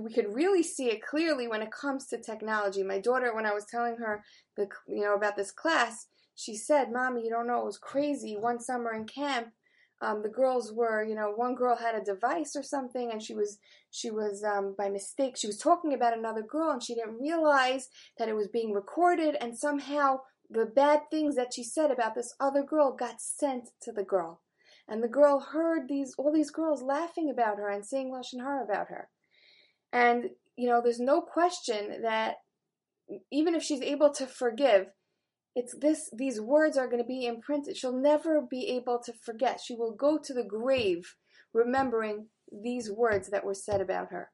we 0.00 0.12
could 0.12 0.34
really 0.34 0.62
see 0.62 0.90
it 0.90 1.02
clearly 1.02 1.48
when 1.48 1.62
it 1.62 1.70
comes 1.70 2.06
to 2.06 2.20
technology. 2.20 2.82
My 2.82 2.98
daughter, 2.98 3.34
when 3.34 3.46
I 3.46 3.54
was 3.54 3.66
telling 3.66 3.96
her 3.96 4.24
the 4.56 4.68
you 4.86 5.02
know 5.02 5.14
about 5.14 5.36
this 5.36 5.50
class, 5.50 6.08
she 6.34 6.54
said, 6.56 6.92
"Mommy, 6.92 7.24
you 7.24 7.30
don't 7.30 7.46
know, 7.46 7.60
it 7.60 7.64
was 7.64 7.78
crazy. 7.78 8.36
One 8.36 8.60
summer 8.60 8.92
in 8.92 9.06
camp, 9.06 9.52
um, 10.00 10.22
the 10.22 10.28
girls 10.28 10.72
were, 10.72 11.02
you 11.02 11.14
know, 11.14 11.30
one 11.30 11.54
girl 11.54 11.76
had 11.76 11.94
a 11.94 12.04
device 12.04 12.54
or 12.54 12.62
something, 12.62 13.10
and 13.10 13.22
she 13.22 13.34
was 13.34 13.58
she 13.90 14.10
was 14.10 14.44
um, 14.44 14.74
by 14.76 14.88
mistake 14.88 15.36
she 15.36 15.46
was 15.46 15.58
talking 15.58 15.94
about 15.94 16.16
another 16.16 16.42
girl, 16.42 16.70
and 16.70 16.82
she 16.82 16.94
didn't 16.94 17.20
realize 17.20 17.88
that 18.18 18.28
it 18.28 18.36
was 18.36 18.48
being 18.48 18.72
recorded, 18.72 19.36
and 19.40 19.58
somehow 19.58 20.20
the 20.50 20.66
bad 20.66 21.10
things 21.10 21.34
that 21.36 21.54
she 21.54 21.64
said 21.64 21.90
about 21.90 22.14
this 22.14 22.34
other 22.38 22.62
girl 22.62 22.92
got 22.92 23.20
sent 23.20 23.70
to 23.82 23.92
the 23.92 24.04
girl." 24.04 24.42
And 24.88 25.02
the 25.02 25.08
girl 25.08 25.40
heard 25.40 25.88
these 25.88 26.14
all 26.16 26.32
these 26.32 26.50
girls 26.50 26.82
laughing 26.82 27.28
about 27.30 27.58
her 27.58 27.68
and 27.68 27.84
saying 27.84 28.12
lashon 28.12 28.40
hara 28.40 28.62
about 28.62 28.88
her. 28.88 29.08
And, 29.92 30.30
you 30.56 30.68
know, 30.68 30.80
there's 30.82 31.00
no 31.00 31.20
question 31.20 32.02
that 32.02 32.36
even 33.30 33.54
if 33.54 33.62
she's 33.62 33.82
able 33.82 34.10
to 34.14 34.26
forgive, 34.26 34.88
it's 35.54 35.74
this 35.80 36.10
these 36.12 36.40
words 36.40 36.76
are 36.76 36.86
going 36.86 37.02
to 37.02 37.06
be 37.06 37.24
imprinted. 37.24 37.76
She'll 37.76 37.96
never 37.96 38.42
be 38.42 38.68
able 38.68 39.00
to 39.04 39.12
forget. 39.12 39.60
She 39.64 39.74
will 39.74 39.94
go 39.94 40.18
to 40.18 40.34
the 40.34 40.44
grave 40.44 41.14
remembering 41.54 42.26
these 42.52 42.90
words 42.90 43.30
that 43.30 43.44
were 43.44 43.54
said 43.54 43.80
about 43.80 44.10
her. 44.10 44.30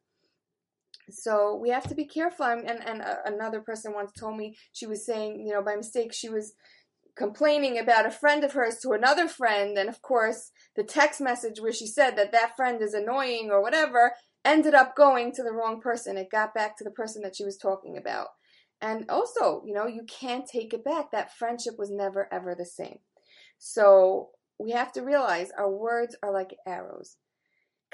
So 1.10 1.54
we 1.54 1.70
have 1.70 1.88
to 1.88 1.94
be 1.94 2.06
careful. 2.06 2.46
And, 2.46 2.68
and, 2.68 2.82
and 2.84 3.02
uh, 3.02 3.16
another 3.24 3.60
person 3.60 3.94
once 3.94 4.12
told 4.12 4.36
me 4.36 4.56
she 4.72 4.86
was 4.86 5.06
saying, 5.06 5.44
you 5.46 5.52
know, 5.52 5.62
by 5.62 5.76
mistake, 5.76 6.12
she 6.12 6.28
was 6.28 6.54
complaining 7.16 7.78
about 7.78 8.06
a 8.06 8.10
friend 8.10 8.42
of 8.44 8.52
hers 8.52 8.78
to 8.82 8.90
another 8.90 9.28
friend. 9.28 9.76
And 9.76 9.88
of 9.88 10.02
course, 10.02 10.50
the 10.76 10.84
text 10.84 11.20
message 11.20 11.60
where 11.60 11.72
she 11.72 11.86
said 11.86 12.16
that 12.16 12.32
that 12.32 12.56
friend 12.56 12.80
is 12.82 12.94
annoying 12.94 13.50
or 13.50 13.62
whatever 13.62 14.12
ended 14.44 14.74
up 14.74 14.96
going 14.96 15.32
to 15.32 15.42
the 15.42 15.52
wrong 15.52 15.80
person. 15.80 16.16
It 16.16 16.30
got 16.30 16.54
back 16.54 16.76
to 16.78 16.84
the 16.84 16.90
person 16.90 17.22
that 17.22 17.36
she 17.36 17.44
was 17.44 17.56
talking 17.56 17.96
about. 17.96 18.28
And 18.80 19.08
also, 19.08 19.62
you 19.64 19.72
know, 19.72 19.86
you 19.86 20.04
can't 20.04 20.46
take 20.46 20.74
it 20.74 20.84
back. 20.84 21.12
That 21.12 21.36
friendship 21.36 21.74
was 21.78 21.90
never 21.90 22.28
ever 22.32 22.54
the 22.54 22.66
same. 22.66 22.98
So 23.58 24.30
we 24.58 24.72
have 24.72 24.92
to 24.92 25.02
realize 25.02 25.50
our 25.56 25.70
words 25.70 26.16
are 26.22 26.32
like 26.32 26.56
arrows. 26.66 27.16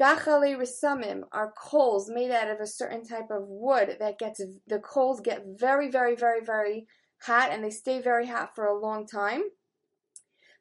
Gachale 0.00 0.56
risamim 0.56 1.22
are 1.32 1.52
coals 1.58 2.08
made 2.08 2.30
out 2.30 2.48
of 2.48 2.60
a 2.60 2.66
certain 2.66 3.04
type 3.04 3.30
of 3.30 3.48
wood 3.48 3.96
that 3.98 4.18
gets 4.18 4.40
the 4.66 4.78
coals 4.78 5.20
get 5.20 5.44
very, 5.58 5.90
very, 5.90 6.14
very, 6.14 6.44
very 6.44 6.86
hot 7.22 7.50
and 7.50 7.64
they 7.64 7.70
stay 7.70 8.00
very 8.00 8.26
hot 8.26 8.54
for 8.54 8.66
a 8.66 8.78
long 8.78 9.06
time. 9.06 9.42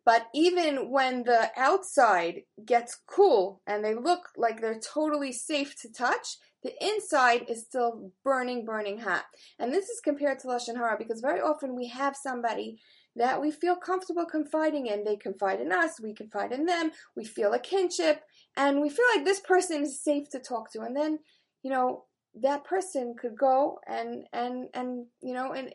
But 0.08 0.30
even 0.34 0.90
when 0.90 1.24
the 1.24 1.52
outside 1.58 2.44
gets 2.66 2.98
cool 3.08 3.62
and 3.68 3.84
they 3.84 3.94
look 3.94 4.30
like 4.38 4.62
they're 4.62 4.80
totally 4.80 5.34
safe 5.34 5.76
to 5.82 5.92
touch, 5.92 6.38
the 6.64 6.72
inside 6.82 7.48
is 7.50 7.66
still 7.66 8.14
burning, 8.24 8.64
burning 8.64 9.00
hot. 9.00 9.26
And 9.60 9.74
this 9.74 9.90
is 9.90 10.00
compared 10.00 10.40
to 10.40 10.48
Lashon 10.48 10.78
Hara 10.78 10.96
because 10.98 11.20
very 11.20 11.42
often 11.42 11.76
we 11.76 11.90
have 11.90 12.16
somebody 12.16 12.80
that 13.18 13.42
we 13.42 13.52
feel 13.52 13.76
comfortable 13.76 14.24
confiding 14.24 14.88
in. 14.88 15.04
They 15.04 15.18
confide 15.18 15.60
in 15.60 15.74
us, 15.74 16.00
we 16.00 16.14
confide 16.14 16.54
in 16.54 16.66
them, 16.66 16.92
we 17.18 17.26
feel 17.26 17.52
a 17.52 17.60
kinship, 17.60 18.22
and 18.56 18.80
we 18.80 18.90
feel 18.90 19.06
like 19.14 19.26
this 19.26 19.42
person 19.42 19.84
is 19.84 20.02
safe 20.02 20.30
to 20.30 20.40
talk 20.40 20.72
to. 20.72 20.84
And 20.84 20.96
then, 20.96 21.20
you 21.64 21.70
know, 21.70 22.06
that 22.42 22.64
person 22.64 23.14
could 23.20 23.38
go 23.38 23.80
and 23.86 24.24
and 24.32 24.70
and 24.74 25.08
you 25.22 25.34
know 25.34 25.52
and 25.52 25.74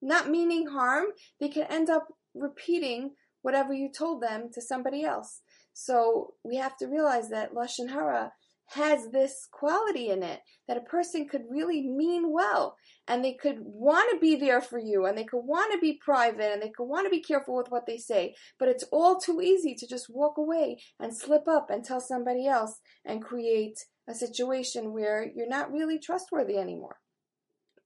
not 0.00 0.30
meaning 0.30 0.68
harm, 0.68 1.04
they 1.38 1.50
can 1.50 1.64
end 1.64 1.90
up 1.90 2.06
repeating 2.34 3.10
whatever 3.42 3.72
you 3.72 3.90
told 3.90 4.22
them 4.22 4.48
to 4.54 4.60
somebody 4.60 5.04
else. 5.04 5.40
So 5.72 6.34
we 6.44 6.56
have 6.56 6.76
to 6.78 6.86
realize 6.86 7.28
that 7.30 7.54
lashon 7.54 7.90
hara 7.90 8.32
has 8.74 9.10
this 9.10 9.48
quality 9.52 10.08
in 10.08 10.22
it 10.22 10.40
that 10.66 10.76
a 10.76 10.82
person 10.82 11.28
could 11.28 11.42
really 11.50 11.86
mean 11.86 12.32
well 12.32 12.76
and 13.06 13.22
they 13.22 13.34
could 13.34 13.56
want 13.58 14.10
to 14.10 14.18
be 14.18 14.34
there 14.36 14.62
for 14.62 14.78
you 14.78 15.04
and 15.04 15.18
they 15.18 15.24
could 15.24 15.42
want 15.44 15.70
to 15.72 15.78
be 15.78 16.00
private 16.02 16.52
and 16.52 16.62
they 16.62 16.70
could 16.74 16.84
want 16.84 17.04
to 17.04 17.10
be 17.10 17.20
careful 17.20 17.54
with 17.54 17.66
what 17.70 17.84
they 17.86 17.98
say 17.98 18.34
but 18.58 18.68
it's 18.68 18.84
all 18.90 19.18
too 19.18 19.42
easy 19.42 19.74
to 19.74 19.86
just 19.86 20.06
walk 20.08 20.38
away 20.38 20.78
and 20.98 21.14
slip 21.14 21.46
up 21.46 21.68
and 21.68 21.84
tell 21.84 22.00
somebody 22.00 22.46
else 22.46 22.80
and 23.04 23.22
create 23.22 23.78
a 24.08 24.14
situation 24.14 24.92
where 24.92 25.30
you're 25.34 25.48
not 25.48 25.72
really 25.72 25.98
trustworthy 25.98 26.56
anymore. 26.56 26.96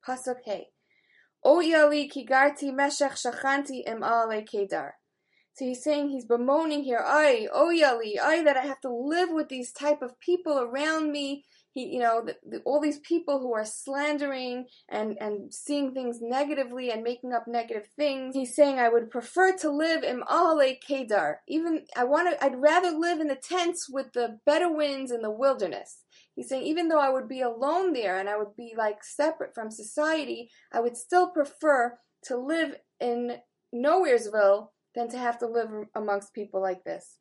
Pasuk 0.07 0.37
hey. 0.45 0.69
Yali 1.45 2.11
kigarti 2.11 2.73
meshech 2.73 3.17
shachanti 3.17 3.83
im 3.87 4.03
kedar 4.45 4.95
so 5.57 5.65
he's 5.65 5.83
saying 5.83 6.11
he's 6.11 6.27
bemoaning 6.27 6.85
here, 6.85 7.03
I, 7.03 7.49
oh 7.51 7.73
yali, 7.75 8.21
I 8.23 8.43
that 8.45 8.59
I 8.59 8.67
have 8.67 8.81
to 8.83 8.93
live 8.93 9.31
with 9.31 9.49
these 9.49 9.73
type 9.73 10.03
of 10.03 10.21
people 10.21 10.59
around 10.59 11.11
me. 11.13 11.47
He, 11.73 11.87
you 11.87 11.99
know, 11.99 12.23
the, 12.27 12.37
the, 12.47 12.59
all 12.67 12.79
these 12.79 12.99
people 12.99 13.41
who 13.41 13.55
are 13.55 13.65
slandering 13.65 14.67
and 14.91 15.17
and 15.19 15.53
seeing 15.53 15.95
things 15.95 16.19
negatively 16.21 16.91
and 16.91 17.03
making 17.03 17.33
up 17.33 17.47
negative 17.49 17.89
things. 17.97 18.35
He's 18.35 18.55
saying 18.55 18.79
I 18.79 18.91
would 18.91 19.11
prefer 19.11 19.57
to 19.57 19.71
live 19.71 20.03
in 20.03 20.21
Ahale 20.21 20.79
Kedar. 20.79 21.41
Even 21.49 21.87
I 21.97 22.05
want 22.05 22.31
to, 22.31 22.45
I'd 22.45 22.61
rather 22.61 22.91
live 22.91 23.21
in 23.21 23.29
the 23.29 23.35
tents 23.35 23.89
with 23.89 24.13
the 24.13 24.39
Bedouins 24.45 25.11
in 25.11 25.23
the 25.23 25.31
wilderness. 25.31 26.03
He's 26.35 26.51
saying 26.51 26.65
even 26.65 26.89
though 26.89 27.01
I 27.01 27.09
would 27.09 27.29
be 27.29 27.41
alone 27.41 27.95
there 27.95 28.19
and 28.19 28.29
I 28.29 28.37
would 28.37 28.57
be 28.59 28.75
like 28.77 29.03
separate 29.03 29.55
from 29.55 29.71
society, 29.71 30.51
I 30.71 30.81
would 30.81 30.99
still 30.99 31.31
prefer 31.31 31.99
to 32.25 32.37
live 32.37 32.77
in 33.01 33.39
Nowheresville 33.75 34.69
than 34.97 35.09
to 35.11 35.19
have 35.19 35.39
to 35.39 35.47
live 35.47 35.69
amongst 35.95 36.35
people 36.35 36.61
like 36.61 36.83
this. 36.83 37.19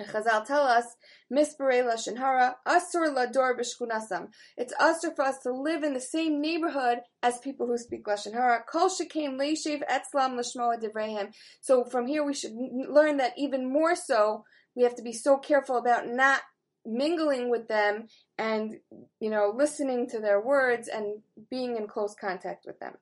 Chazal 0.00 0.44
tell 0.44 0.62
us, 0.62 0.84
Mispare 1.32 1.84
Lashonhara, 1.84 2.54
Asur 2.66 3.14
Lador 3.14 3.54
B'Shkunasam. 3.56 4.26
It's 4.56 4.74
asur 4.74 5.14
for 5.14 5.22
us 5.22 5.38
to 5.44 5.52
live 5.52 5.84
in 5.84 5.94
the 5.94 6.00
same 6.00 6.40
neighborhood 6.40 6.98
as 7.22 7.38
people 7.38 7.68
who 7.68 7.78
speak 7.78 8.04
Lashon 8.04 8.32
Hara. 8.32 8.64
Kol 8.68 8.88
Shekain 8.88 9.38
Leishev 9.38 9.82
Etzlam 9.88 10.36
Lashmoa 10.36 10.82
Devrehem. 10.82 11.32
So 11.60 11.84
from 11.84 12.08
here 12.08 12.24
we 12.24 12.34
should 12.34 12.54
learn 12.88 13.18
that 13.18 13.34
even 13.38 13.72
more 13.72 13.94
so, 13.94 14.44
we 14.74 14.82
have 14.82 14.96
to 14.96 15.02
be 15.02 15.12
so 15.12 15.38
careful 15.38 15.76
about 15.76 16.08
not 16.08 16.40
mingling 16.86 17.50
with 17.50 17.68
them 17.68 18.08
and, 18.38 18.78
you 19.20 19.30
know, 19.30 19.52
listening 19.54 20.08
to 20.10 20.20
their 20.20 20.40
words 20.40 20.88
and 20.88 21.20
being 21.50 21.76
in 21.76 21.86
close 21.86 22.14
contact 22.14 22.66
with 22.66 22.78
them. 22.80 22.94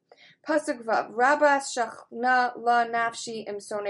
Pasuk 0.49 0.85
Vav, 0.85 1.13
Shachna 1.15 2.53
La 2.57 2.85
Nafshi 2.87 3.45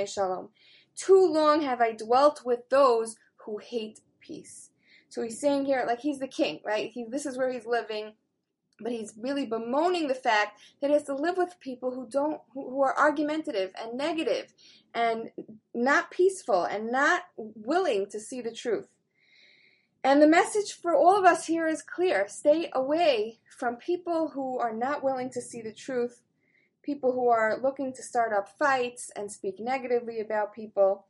Shalom. 0.08 0.48
Too 0.94 1.26
long 1.26 1.62
have 1.62 1.80
I 1.80 1.92
dwelt 1.92 2.42
with 2.44 2.68
those 2.68 3.16
who 3.44 3.58
hate 3.58 4.00
peace. 4.20 4.70
So 5.08 5.22
he's 5.22 5.40
saying 5.40 5.66
here, 5.66 5.84
like 5.86 6.00
he's 6.00 6.20
the 6.20 6.28
king, 6.28 6.60
right? 6.64 6.90
He, 6.90 7.04
this 7.04 7.26
is 7.26 7.36
where 7.36 7.50
he's 7.50 7.66
living, 7.66 8.12
but 8.80 8.92
he's 8.92 9.14
really 9.18 9.46
bemoaning 9.46 10.08
the 10.08 10.14
fact 10.14 10.58
that 10.80 10.88
he 10.88 10.94
has 10.94 11.04
to 11.04 11.14
live 11.14 11.36
with 11.36 11.60
people 11.60 11.94
who 11.94 12.08
don't, 12.08 12.40
who, 12.54 12.70
who 12.70 12.82
are 12.82 12.98
argumentative 12.98 13.72
and 13.80 13.96
negative, 13.96 14.52
and 14.94 15.30
not 15.74 16.10
peaceful, 16.10 16.64
and 16.64 16.90
not 16.90 17.22
willing 17.36 18.06
to 18.10 18.20
see 18.20 18.40
the 18.40 18.52
truth. 18.52 18.88
And 20.04 20.20
the 20.20 20.26
message 20.26 20.72
for 20.72 20.94
all 20.94 21.16
of 21.16 21.24
us 21.24 21.46
here 21.46 21.68
is 21.68 21.82
clear 21.82 22.26
stay 22.28 22.70
away 22.72 23.38
from 23.56 23.76
people 23.76 24.30
who 24.34 24.58
are 24.58 24.72
not 24.72 25.04
willing 25.04 25.30
to 25.30 25.40
see 25.40 25.62
the 25.62 25.72
truth, 25.72 26.22
people 26.82 27.12
who 27.12 27.28
are 27.28 27.60
looking 27.62 27.92
to 27.92 28.02
start 28.02 28.32
up 28.32 28.48
fights 28.58 29.10
and 29.14 29.30
speak 29.30 29.60
negatively 29.60 30.18
about 30.18 30.54
people. 30.54 31.06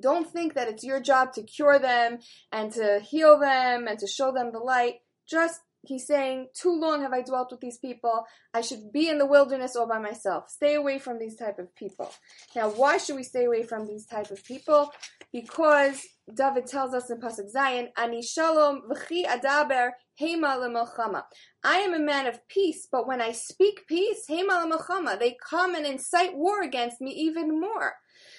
Don't 0.00 0.30
think 0.30 0.54
that 0.54 0.68
it's 0.68 0.84
your 0.84 1.00
job 1.00 1.34
to 1.34 1.42
cure 1.42 1.78
them 1.78 2.20
and 2.50 2.72
to 2.72 3.00
heal 3.00 3.38
them 3.38 3.86
and 3.86 3.98
to 3.98 4.06
show 4.06 4.32
them 4.32 4.50
the 4.50 4.58
light. 4.58 5.00
Just 5.26 5.60
he's 5.82 6.06
saying, 6.06 6.48
Too 6.54 6.72
long 6.72 7.02
have 7.02 7.12
I 7.12 7.22
dwelt 7.22 7.50
with 7.50 7.60
these 7.60 7.76
people. 7.76 8.24
I 8.54 8.62
should 8.62 8.92
be 8.92 9.08
in 9.08 9.18
the 9.18 9.26
wilderness 9.26 9.76
all 9.76 9.86
by 9.86 9.98
myself. 9.98 10.48
Stay 10.48 10.74
away 10.74 10.98
from 10.98 11.18
these 11.18 11.36
type 11.36 11.58
of 11.58 11.74
people. 11.74 12.10
Now, 12.56 12.70
why 12.70 12.96
should 12.96 13.16
we 13.16 13.22
stay 13.22 13.44
away 13.44 13.64
from 13.64 13.86
these 13.86 14.06
type 14.06 14.30
of 14.30 14.42
people? 14.44 14.92
Because 15.32 16.02
David 16.34 16.66
tells 16.66 16.92
us 16.92 17.10
in 17.10 17.18
Pasuk 17.18 17.52
Zayin, 17.54 17.88
Ani 17.96 18.22
shalom 18.22 18.82
v'chi 18.90 19.24
adaber 19.24 19.90
hema 20.20 20.58
lemelchama. 20.58 21.22
I 21.64 21.78
am 21.78 21.94
a 21.94 21.98
man 21.98 22.26
of 22.26 22.46
peace, 22.48 22.86
but 22.92 23.06
when 23.06 23.22
I 23.22 23.32
speak 23.32 23.86
peace, 23.88 24.24
hema 24.28 24.62
lemelchama, 24.62 25.18
they 25.18 25.36
come 25.48 25.74
and 25.74 25.86
incite 25.86 26.36
war 26.36 26.62
against 26.62 27.00
me 27.00 27.12
even 27.12 27.58
more. 27.58 27.94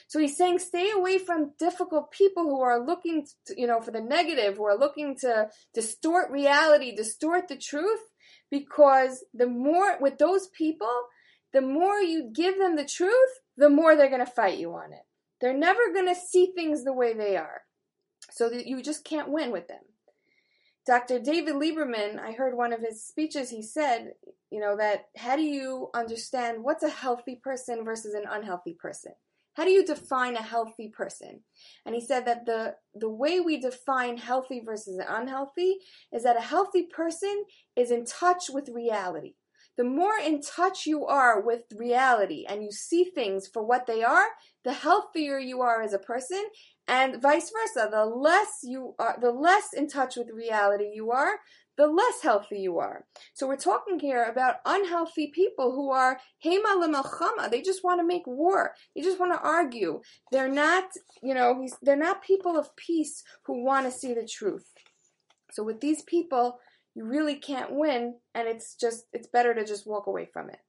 So 0.08 0.20
he's 0.20 0.38
saying 0.38 0.60
stay 0.60 0.92
away 0.92 1.18
from 1.18 1.54
difficult 1.58 2.12
people 2.12 2.44
who 2.44 2.62
are 2.62 2.86
looking, 2.86 3.26
to, 3.48 3.60
you 3.60 3.66
know, 3.66 3.82
for 3.82 3.92
the 3.92 4.02
negative, 4.02 4.58
who 4.58 4.66
are 4.66 4.78
looking 4.78 5.18
to 5.22 5.50
distort 5.74 6.30
reality, 6.30 6.96
distort 6.96 7.48
the 7.48 7.58
truth, 7.58 8.02
because 8.52 9.26
the 9.34 9.48
more, 9.48 9.98
with 10.00 10.20
those 10.20 10.48
people, 10.50 10.94
the 11.54 11.62
more 11.62 12.00
you 12.00 12.30
give 12.32 12.60
them 12.60 12.76
the 12.76 12.86
truth, 12.86 13.30
the 13.58 13.70
more 13.70 13.96
they're 13.96 14.10
going 14.10 14.26
to 14.26 14.32
fight 14.32 14.60
you 14.60 14.74
on 14.74 14.94
it. 14.94 15.02
They're 15.44 15.54
never 15.54 15.92
going 15.94 16.08
to 16.08 16.16
see 16.16 16.54
things 16.56 16.86
the 16.86 16.94
way 16.94 17.14
they 17.14 17.36
are. 17.36 17.64
So 18.32 18.50
you 18.50 18.82
just 18.82 19.04
can't 19.04 19.28
win 19.28 19.52
with 19.52 19.68
them. 19.68 19.82
Dr. 20.88 21.20
David 21.20 21.56
Lieberman, 21.56 22.18
I 22.18 22.32
heard 22.32 22.56
one 22.56 22.72
of 22.72 22.80
his 22.80 23.06
speeches, 23.06 23.50
he 23.50 23.62
said, 23.62 24.14
you 24.50 24.62
know, 24.62 24.78
that 24.78 25.08
how 25.18 25.36
do 25.36 25.42
you 25.42 25.90
understand 25.94 26.64
what's 26.64 26.84
a 26.84 26.90
healthy 26.90 27.42
person 27.44 27.84
versus 27.84 28.14
an 28.14 28.24
unhealthy 28.30 28.78
person? 28.80 29.12
How 29.56 29.66
do 29.66 29.72
you 29.72 29.86
define 29.86 30.38
a 30.38 30.42
healthy 30.42 30.88
person? 30.88 31.42
And 31.86 31.94
he 31.94 32.00
said 32.00 32.26
that 32.26 32.46
the, 32.46 32.76
the 32.96 33.10
way 33.10 33.42
we 33.42 33.60
define 33.60 34.16
healthy 34.16 34.62
versus 34.66 34.98
unhealthy 35.06 35.80
is 36.14 36.24
that 36.24 36.38
a 36.38 36.42
healthy 36.42 36.84
person 36.84 37.44
is 37.76 37.92
in 37.92 38.06
touch 38.06 38.46
with 38.50 38.70
reality. 38.70 39.34
The 39.76 39.84
more 39.84 40.18
in 40.24 40.42
touch 40.42 40.86
you 40.86 41.06
are 41.06 41.42
with 41.42 41.64
reality 41.76 42.46
and 42.48 42.64
you 42.64 42.72
see 42.72 43.06
things 43.06 43.48
for 43.48 43.64
what 43.64 43.88
they 43.88 44.04
are, 44.04 44.28
the 44.64 44.74
healthier 44.74 45.38
you 45.38 45.62
are 45.62 45.82
as 45.82 45.94
a 45.94 46.00
person, 46.00 46.44
and 46.88 47.22
vice 47.22 47.52
versa. 47.52 47.90
The 47.92 48.06
less 48.06 48.60
you 48.64 48.96
are, 49.00 49.18
the 49.20 49.32
less 49.32 49.70
in 49.76 49.88
touch 49.88 50.16
with 50.16 50.30
reality 50.34 50.92
you 50.94 51.12
are, 51.12 51.40
the 51.78 51.88
less 51.88 52.22
healthy 52.22 52.60
you 52.60 52.78
are. 52.78 53.06
So 53.34 53.48
we're 53.48 53.56
talking 53.56 54.00
here 54.00 54.24
about 54.24 54.58
unhealthy 54.66 55.32
people 55.34 55.72
who 55.72 55.92
are 55.92 56.20
hema 56.46 56.76
lemelchama. 56.76 57.50
They 57.50 57.62
just 57.62 57.84
want 57.84 58.00
to 58.00 58.06
make 58.06 58.28
war. 58.28 58.74
They 58.96 59.02
just 59.02 59.20
want 59.20 59.34
to 59.34 59.42
argue. 59.42 60.02
They're 60.32 60.52
not, 60.52 60.86
you 61.22 61.34
know, 61.34 61.66
they're 61.82 61.96
not 61.96 62.24
people 62.24 62.58
of 62.58 62.76
peace 62.76 63.24
who 63.46 63.64
want 63.64 63.86
to 63.86 63.92
see 63.92 64.14
the 64.14 64.28
truth. 64.28 64.72
So 65.52 65.64
with 65.64 65.82
these 65.82 66.04
people, 66.04 66.60
you 66.96 67.06
really 67.06 67.36
can't 67.36 67.72
win, 67.72 68.16
and 68.36 68.48
it's 68.48 68.76
just 68.76 69.06
it's 69.14 69.28
better 69.28 69.54
to 69.56 69.66
just 69.66 69.88
walk 69.88 70.06
away 70.06 70.30
from 70.32 70.50
it. 70.50 70.60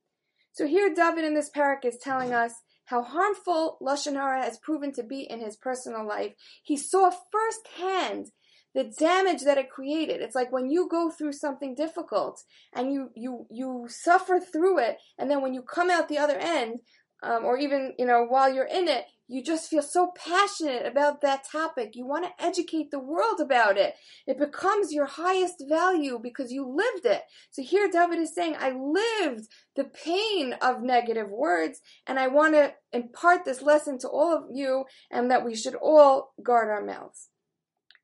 So 0.53 0.67
here 0.67 0.93
David 0.95 1.25
in 1.25 1.35
this 1.35 1.51
parak 1.51 1.85
is 1.85 1.99
telling 1.99 2.33
us 2.33 2.53
how 2.87 3.03
harmful 3.03 3.79
lashon 3.81 4.15
hara 4.15 4.43
has 4.43 4.59
proven 4.59 4.93
to 4.93 5.03
be 5.03 5.23
in 5.23 5.41
his 5.41 5.57
personal 5.57 6.07
life. 6.07 6.33
He 6.63 6.77
saw 6.77 7.11
firsthand 7.33 8.29
the 8.75 8.93
damage 8.99 9.43
that 9.43 9.59
it 9.59 9.71
created. 9.71 10.21
It's 10.21 10.35
like 10.35 10.51
when 10.51 10.69
you 10.69 10.89
go 10.89 11.11
through 11.11 11.33
something 11.33 11.75
difficult 11.75 12.43
and 12.75 12.93
you 12.93 13.11
you 13.15 13.47
you 13.51 13.87
suffer 13.89 14.41
through 14.41 14.81
it, 14.81 14.99
and 15.17 15.31
then 15.31 15.43
when 15.43 15.55
you 15.55 15.63
come 15.63 15.91
out 15.91 16.09
the 16.09 16.19
other 16.19 16.37
end, 16.39 16.81
um, 17.25 17.45
or 17.45 17.59
even 17.59 17.95
you 17.99 18.07
know 18.07 18.25
while 18.29 18.53
you're 18.53 18.65
in 18.65 18.89
it, 18.89 19.07
you 19.27 19.43
just 19.43 19.71
feel 19.71 19.83
so 19.83 20.13
passionate 20.17 20.87
about 20.87 21.23
that 21.23 21.45
topic. 21.51 21.93
You 21.95 22.07
want 22.07 22.25
to 22.25 22.45
educate 22.45 22.91
the 22.91 22.99
world 22.99 23.41
about 23.41 23.79
it. 23.79 23.95
It 24.27 24.39
becomes 24.39 24.93
your 24.93 25.07
highest 25.07 25.65
value 25.67 26.21
because 26.23 26.53
you 26.53 26.67
lived 26.69 27.07
it. 27.07 27.23
So 27.51 27.63
here 27.63 27.89
David 27.91 28.19
is 28.19 28.35
saying, 28.35 28.57
I 28.59 28.71
lived 28.71 29.49
the 29.77 29.85
pain 29.85 30.55
of 30.61 30.83
negative 30.83 31.31
words, 31.31 31.81
and 32.07 32.19
I 32.19 32.29
want 32.29 32.55
to 32.55 32.75
impart 32.93 33.45
this 33.45 33.63
lesson 33.63 33.99
to 34.01 34.09
all 34.09 34.37
of 34.37 34.45
you, 34.53 34.85
and 35.11 35.31
that 35.31 35.45
we 35.45 35.57
should 35.57 35.75
all 35.75 36.35
guard 36.43 36.69
our 36.69 36.85
mouths 36.85 37.31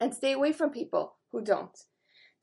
and 0.00 0.14
stay 0.14 0.32
away 0.32 0.52
from 0.52 0.70
people 0.70 1.16
who 1.32 1.42
don't. 1.42 1.76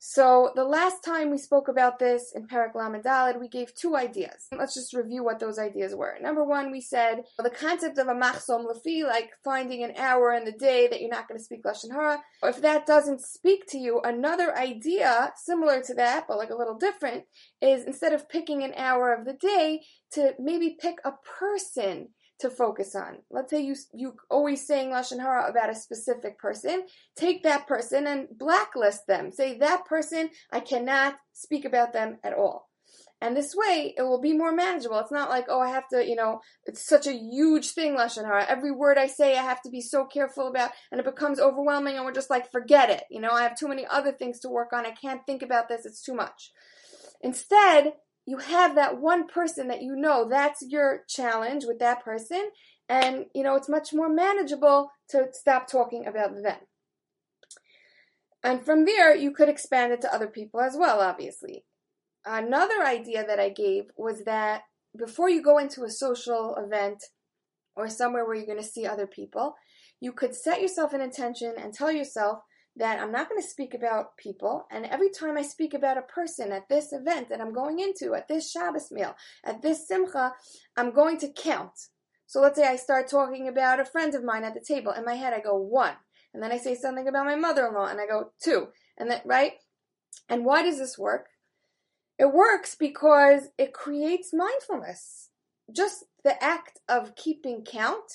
So 0.00 0.52
the 0.54 0.64
last 0.64 1.02
time 1.04 1.30
we 1.30 1.38
spoke 1.38 1.66
about 1.66 1.98
this 1.98 2.32
in 2.34 2.46
Parak 2.46 2.74
Lamed 2.74 3.40
we 3.40 3.48
gave 3.48 3.74
two 3.74 3.96
ideas. 3.96 4.46
Let's 4.56 4.74
just 4.74 4.94
review 4.94 5.24
what 5.24 5.40
those 5.40 5.58
ideas 5.58 5.94
were. 5.94 6.16
Number 6.20 6.44
one, 6.44 6.70
we 6.70 6.80
said 6.80 7.24
the 7.36 7.50
concept 7.50 7.98
of 7.98 8.06
a 8.06 8.14
machsom 8.14 8.64
lafi, 8.66 9.04
like 9.04 9.30
finding 9.44 9.82
an 9.82 9.94
hour 9.96 10.32
in 10.34 10.44
the 10.44 10.52
day 10.52 10.86
that 10.86 11.00
you're 11.00 11.10
not 11.10 11.26
going 11.26 11.38
to 11.38 11.44
speak 11.44 11.64
lashon 11.64 11.90
hara. 11.90 12.22
If 12.44 12.62
that 12.62 12.86
doesn't 12.86 13.22
speak 13.22 13.66
to 13.70 13.78
you, 13.78 14.00
another 14.00 14.56
idea 14.56 15.32
similar 15.36 15.82
to 15.82 15.94
that, 15.94 16.26
but 16.28 16.38
like 16.38 16.50
a 16.50 16.56
little 16.56 16.78
different, 16.78 17.24
is 17.60 17.84
instead 17.84 18.12
of 18.12 18.28
picking 18.28 18.62
an 18.62 18.74
hour 18.76 19.12
of 19.12 19.24
the 19.24 19.34
day, 19.34 19.82
to 20.12 20.34
maybe 20.38 20.76
pick 20.80 20.98
a 21.04 21.12
person 21.38 22.08
to 22.40 22.50
focus 22.50 22.94
on. 22.94 23.18
Let's 23.30 23.50
say 23.50 23.60
you 23.60 23.74
you 23.92 24.14
always 24.30 24.66
saying 24.66 24.90
lashon 24.90 25.20
hara 25.20 25.48
about 25.48 25.70
a 25.70 25.74
specific 25.74 26.38
person. 26.38 26.86
Take 27.16 27.42
that 27.42 27.66
person 27.66 28.06
and 28.06 28.28
blacklist 28.36 29.06
them. 29.06 29.32
Say 29.32 29.58
that 29.58 29.84
person 29.84 30.30
I 30.52 30.60
cannot 30.60 31.16
speak 31.32 31.64
about 31.64 31.92
them 31.92 32.18
at 32.22 32.34
all. 32.34 32.68
And 33.20 33.36
this 33.36 33.54
way, 33.54 33.94
it 33.96 34.02
will 34.02 34.20
be 34.20 34.32
more 34.32 34.52
manageable. 34.52 34.98
It's 35.00 35.10
not 35.10 35.28
like, 35.28 35.46
oh, 35.48 35.60
I 35.60 35.70
have 35.70 35.88
to, 35.88 36.06
you 36.06 36.14
know, 36.14 36.40
it's 36.66 36.86
such 36.86 37.08
a 37.08 37.12
huge 37.12 37.72
thing, 37.72 37.96
Lashon 37.96 38.24
Hara. 38.24 38.46
Every 38.48 38.70
word 38.70 38.96
I 38.96 39.08
say, 39.08 39.36
I 39.36 39.42
have 39.42 39.60
to 39.62 39.70
be 39.70 39.80
so 39.80 40.04
careful 40.04 40.46
about, 40.46 40.70
and 40.92 41.00
it 41.00 41.04
becomes 41.04 41.40
overwhelming, 41.40 41.96
and 41.96 42.04
we're 42.04 42.12
just 42.12 42.30
like, 42.30 42.52
forget 42.52 42.90
it. 42.90 43.02
You 43.10 43.20
know, 43.20 43.32
I 43.32 43.42
have 43.42 43.58
too 43.58 43.66
many 43.66 43.84
other 43.86 44.12
things 44.12 44.38
to 44.40 44.48
work 44.48 44.72
on. 44.72 44.86
I 44.86 44.92
can't 44.92 45.26
think 45.26 45.42
about 45.42 45.68
this. 45.68 45.84
It's 45.84 46.00
too 46.00 46.14
much. 46.14 46.52
Instead, 47.20 47.94
you 48.28 48.36
have 48.36 48.74
that 48.74 49.00
one 49.00 49.26
person 49.26 49.68
that 49.68 49.80
you 49.80 49.96
know 49.96 50.28
that's 50.28 50.60
your 50.60 51.02
challenge 51.08 51.64
with 51.64 51.78
that 51.78 52.04
person. 52.04 52.50
And 52.86 53.24
you 53.34 53.42
know 53.42 53.54
it's 53.54 53.70
much 53.70 53.94
more 53.94 54.10
manageable 54.10 54.90
to 55.08 55.28
stop 55.32 55.66
talking 55.66 56.06
about 56.06 56.34
them. 56.34 56.58
And 58.44 58.62
from 58.62 58.84
there 58.84 59.16
you 59.16 59.30
could 59.30 59.48
expand 59.48 59.94
it 59.94 60.02
to 60.02 60.14
other 60.14 60.26
people 60.26 60.60
as 60.60 60.76
well 60.78 61.00
obviously. 61.00 61.64
Another 62.26 62.84
idea 62.84 63.24
that 63.26 63.40
i 63.40 63.48
gave 63.48 63.84
was 63.96 64.24
that 64.24 64.62
before 64.98 65.30
you 65.30 65.42
go 65.42 65.56
into 65.56 65.84
a 65.84 65.90
social 65.90 66.54
event 66.56 67.02
or 67.76 67.88
somewhere 67.88 68.26
where 68.26 68.34
you're 68.34 68.52
going 68.52 68.58
to 68.58 68.74
see 68.74 68.84
other 68.84 69.06
people 69.06 69.54
you 70.00 70.12
could 70.12 70.34
set 70.34 70.60
yourself 70.60 70.92
an 70.92 71.00
intention 71.00 71.54
and 71.56 71.72
tell 71.72 71.90
yourself 71.90 72.40
that 72.78 73.00
I'm 73.00 73.12
not 73.12 73.28
going 73.28 73.40
to 73.40 73.48
speak 73.48 73.74
about 73.74 74.16
people, 74.16 74.66
and 74.70 74.86
every 74.86 75.10
time 75.10 75.36
I 75.36 75.42
speak 75.42 75.74
about 75.74 75.98
a 75.98 76.02
person 76.02 76.52
at 76.52 76.68
this 76.68 76.92
event 76.92 77.28
that 77.28 77.40
I'm 77.40 77.52
going 77.52 77.80
into, 77.80 78.14
at 78.14 78.28
this 78.28 78.50
Shabbos 78.50 78.90
meal, 78.90 79.14
at 79.44 79.62
this 79.62 79.86
Simcha, 79.86 80.32
I'm 80.76 80.92
going 80.92 81.18
to 81.18 81.32
count. 81.32 81.72
So 82.26 82.40
let's 82.40 82.58
say 82.58 82.66
I 82.66 82.76
start 82.76 83.08
talking 83.08 83.48
about 83.48 83.80
a 83.80 83.84
friend 83.84 84.14
of 84.14 84.22
mine 84.22 84.44
at 84.44 84.54
the 84.54 84.60
table. 84.60 84.92
In 84.92 85.04
my 85.04 85.14
head, 85.14 85.32
I 85.32 85.40
go 85.40 85.56
one. 85.56 85.94
And 86.34 86.42
then 86.42 86.52
I 86.52 86.58
say 86.58 86.74
something 86.74 87.08
about 87.08 87.26
my 87.26 87.36
mother 87.36 87.66
in 87.66 87.74
law, 87.74 87.86
and 87.86 88.00
I 88.00 88.06
go 88.06 88.32
two. 88.42 88.68
And 88.96 89.10
then, 89.10 89.22
right? 89.24 89.54
And 90.28 90.44
why 90.44 90.62
does 90.62 90.78
this 90.78 90.98
work? 90.98 91.26
It 92.18 92.32
works 92.32 92.74
because 92.74 93.48
it 93.58 93.72
creates 93.72 94.32
mindfulness. 94.32 95.30
Just 95.74 96.04
the 96.22 96.42
act 96.42 96.80
of 96.88 97.16
keeping 97.16 97.64
count 97.64 98.12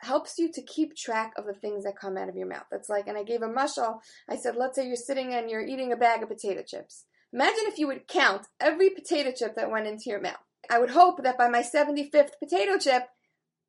helps 0.00 0.38
you 0.38 0.50
to 0.52 0.62
keep 0.62 0.96
track 0.96 1.32
of 1.36 1.46
the 1.46 1.54
things 1.54 1.84
that 1.84 1.98
come 1.98 2.16
out 2.16 2.28
of 2.28 2.36
your 2.36 2.48
mouth. 2.48 2.66
That's 2.70 2.88
like, 2.88 3.06
and 3.06 3.16
I 3.16 3.22
gave 3.22 3.42
a 3.42 3.48
mushal. 3.48 3.98
I 4.28 4.36
said, 4.36 4.56
let's 4.56 4.76
say 4.76 4.86
you're 4.86 4.96
sitting 4.96 5.34
and 5.34 5.50
you're 5.50 5.64
eating 5.64 5.92
a 5.92 5.96
bag 5.96 6.22
of 6.22 6.28
potato 6.28 6.62
chips. 6.66 7.04
Imagine 7.32 7.64
if 7.64 7.78
you 7.78 7.86
would 7.86 8.06
count 8.08 8.46
every 8.60 8.90
potato 8.90 9.32
chip 9.36 9.56
that 9.56 9.70
went 9.70 9.86
into 9.86 10.04
your 10.06 10.20
mouth. 10.20 10.36
I 10.70 10.78
would 10.78 10.90
hope 10.90 11.22
that 11.22 11.38
by 11.38 11.48
my 11.48 11.62
75th 11.62 12.30
potato 12.42 12.78
chip, 12.78 13.04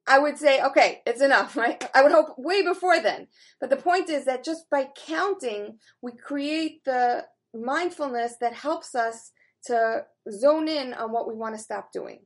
I 0.07 0.19
would 0.19 0.37
say, 0.37 0.61
okay, 0.63 1.01
it's 1.05 1.21
enough, 1.21 1.55
right? 1.57 1.83
I 1.93 2.03
would 2.03 2.11
hope 2.11 2.35
way 2.37 2.61
before 2.61 3.01
then. 3.01 3.27
But 3.59 3.69
the 3.69 3.77
point 3.77 4.09
is 4.09 4.25
that 4.25 4.43
just 4.43 4.69
by 4.69 4.87
counting, 5.05 5.79
we 6.01 6.11
create 6.13 6.83
the 6.85 7.25
mindfulness 7.53 8.35
that 8.41 8.53
helps 8.53 8.95
us 8.95 9.31
to 9.65 10.05
zone 10.31 10.67
in 10.67 10.93
on 10.93 11.11
what 11.11 11.27
we 11.27 11.33
want 11.33 11.55
to 11.55 11.61
stop 11.61 11.91
doing. 11.91 12.19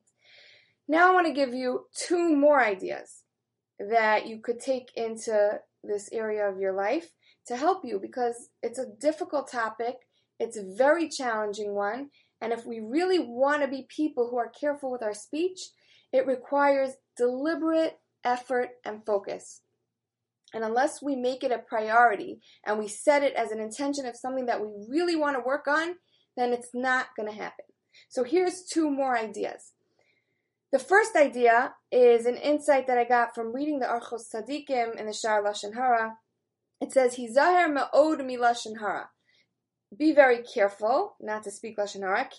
Now 0.88 1.10
I 1.10 1.14
want 1.14 1.28
to 1.28 1.34
give 1.34 1.54
you 1.54 1.86
two 1.96 2.36
more 2.36 2.62
ideas 2.62 3.21
that 3.90 4.28
you 4.28 4.40
could 4.40 4.60
take 4.60 4.92
into 4.96 5.60
this 5.84 6.10
area 6.12 6.48
of 6.48 6.60
your 6.60 6.74
life 6.74 7.10
to 7.48 7.56
help 7.56 7.84
you 7.84 8.00
because 8.00 8.50
it's 8.62 8.80
a 8.80 8.92
difficult 9.00 9.52
topic, 9.52 9.96
it's 10.40 10.58
a 10.58 10.76
very 10.78 11.10
challenging 11.10 11.74
one, 11.74 12.10
and 12.42 12.52
if 12.54 12.66
we 12.66 12.80
really 12.80 13.20
want 13.20 13.62
to 13.62 13.68
be 13.68 13.88
people 13.96 14.30
who 14.30 14.38
are 14.38 14.50
careful 14.50 14.92
with 14.92 15.04
our 15.04 15.14
speech, 15.14 15.60
it 16.12 16.28
requires 16.28 16.94
deliberate 17.18 18.00
effort 18.24 18.70
and 18.86 19.06
focus. 19.06 19.62
And 20.54 20.64
unless 20.64 21.02
we 21.02 21.16
make 21.16 21.44
it 21.44 21.52
a 21.52 21.60
priority 21.60 22.42
and 22.66 22.78
we 22.78 22.88
set 22.88 23.24
it 23.24 23.34
as 23.36 23.52
an 23.52 23.60
intention 23.60 24.06
of 24.06 24.18
something 24.18 24.48
that 24.48 24.62
we 24.62 24.68
really 24.90 25.16
want 25.16 25.38
to 25.38 25.44
work 25.46 25.68
on, 25.68 25.96
then 26.36 26.52
it's 26.52 26.72
not 26.74 27.08
going 27.16 27.30
to 27.30 27.36
happen. 27.36 27.66
So 28.10 28.24
here's 28.24 28.64
two 28.64 28.90
more 28.90 29.18
ideas. 29.18 29.72
The 30.72 30.80
first 30.80 31.18
idea 31.18 31.76
is 31.92 32.26
an 32.26 32.38
insight 32.38 32.88
that 32.88 32.98
I 32.98 33.04
got 33.04 33.36
from 33.36 33.54
reading 33.54 33.80
the 33.80 33.88
Orchos 33.88 34.34
Tzadikim 34.34 34.96
in 34.98 35.06
the 35.06 35.14
Shar 35.14 35.44
Lashon 35.44 35.74
Hara. 35.74 36.18
It 36.80 36.94
says, 36.94 37.18
"Hizaher 37.18 37.72
me'od 37.72 38.26
mi 38.26 38.38
Lashon 38.38 38.80
Hara." 38.80 39.10
Be 39.96 40.14
very 40.14 40.42
careful 40.42 41.18
not 41.20 41.44
to 41.44 41.52
speak 41.52 41.78
lashon 41.78 42.02
hara. 42.02 42.30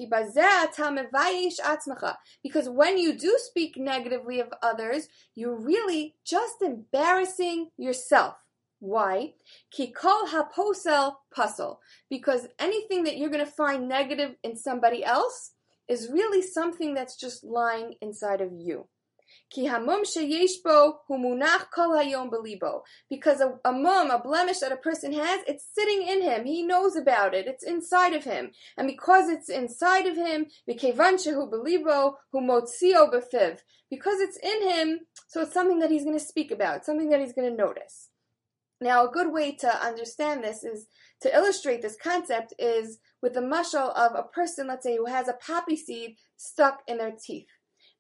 Because 2.42 2.68
when 2.70 2.96
you 2.96 3.12
do 3.12 3.36
speak 3.38 3.76
negatively 3.76 4.40
of 4.40 4.54
others, 4.62 5.08
you're 5.34 5.54
really 5.54 6.16
just 6.24 6.62
embarrassing 6.62 7.70
yourself. 7.76 8.36
Why? 8.80 9.34
Ki 9.70 9.92
kol 9.92 10.28
haposel 10.28 11.16
pasel. 11.36 11.80
Because 12.08 12.48
anything 12.58 13.04
that 13.04 13.18
you're 13.18 13.28
going 13.28 13.44
to 13.44 13.50
find 13.50 13.86
negative 13.86 14.36
in 14.42 14.56
somebody 14.56 15.04
else 15.04 15.52
is 15.88 16.10
really 16.12 16.42
something 16.42 16.94
that's 16.94 17.16
just 17.16 17.44
lying 17.44 17.94
inside 18.00 18.40
of 18.40 18.52
you. 18.52 18.88
Because 23.10 23.40
a, 23.40 23.58
a 23.64 23.72
mum, 23.72 24.10
a 24.10 24.22
blemish 24.22 24.60
that 24.60 24.72
a 24.72 24.76
person 24.76 25.12
has, 25.12 25.40
it's 25.46 25.66
sitting 25.74 26.06
in 26.06 26.22
him. 26.22 26.46
He 26.46 26.62
knows 26.62 26.96
about 26.96 27.34
it. 27.34 27.46
It's 27.46 27.64
inside 27.64 28.14
of 28.14 28.24
him. 28.24 28.52
And 28.76 28.86
because 28.86 29.28
it's 29.28 29.50
inside 29.50 30.06
of 30.06 30.16
him, 30.16 30.46
because 30.66 30.98
it's 34.20 34.38
in 34.38 34.68
him, 34.68 35.00
so 35.28 35.42
it's 35.42 35.52
something 35.52 35.80
that 35.80 35.90
he's 35.90 36.04
going 36.04 36.18
to 36.18 36.24
speak 36.24 36.50
about, 36.50 36.86
something 36.86 37.10
that 37.10 37.20
he's 37.20 37.34
going 37.34 37.50
to 37.50 37.56
notice. 37.56 38.08
Now, 38.82 39.06
a 39.06 39.12
good 39.12 39.32
way 39.32 39.52
to 39.52 39.86
understand 39.86 40.42
this 40.42 40.64
is 40.64 40.88
to 41.20 41.32
illustrate 41.32 41.82
this 41.82 41.96
concept 42.02 42.52
is 42.58 42.98
with 43.22 43.34
the 43.34 43.40
mushal 43.40 43.94
of 43.94 44.16
a 44.16 44.24
person, 44.24 44.66
let's 44.66 44.82
say, 44.82 44.96
who 44.96 45.06
has 45.06 45.28
a 45.28 45.34
poppy 45.34 45.76
seed 45.76 46.16
stuck 46.36 46.80
in 46.88 46.98
their 46.98 47.12
teeth. 47.12 47.46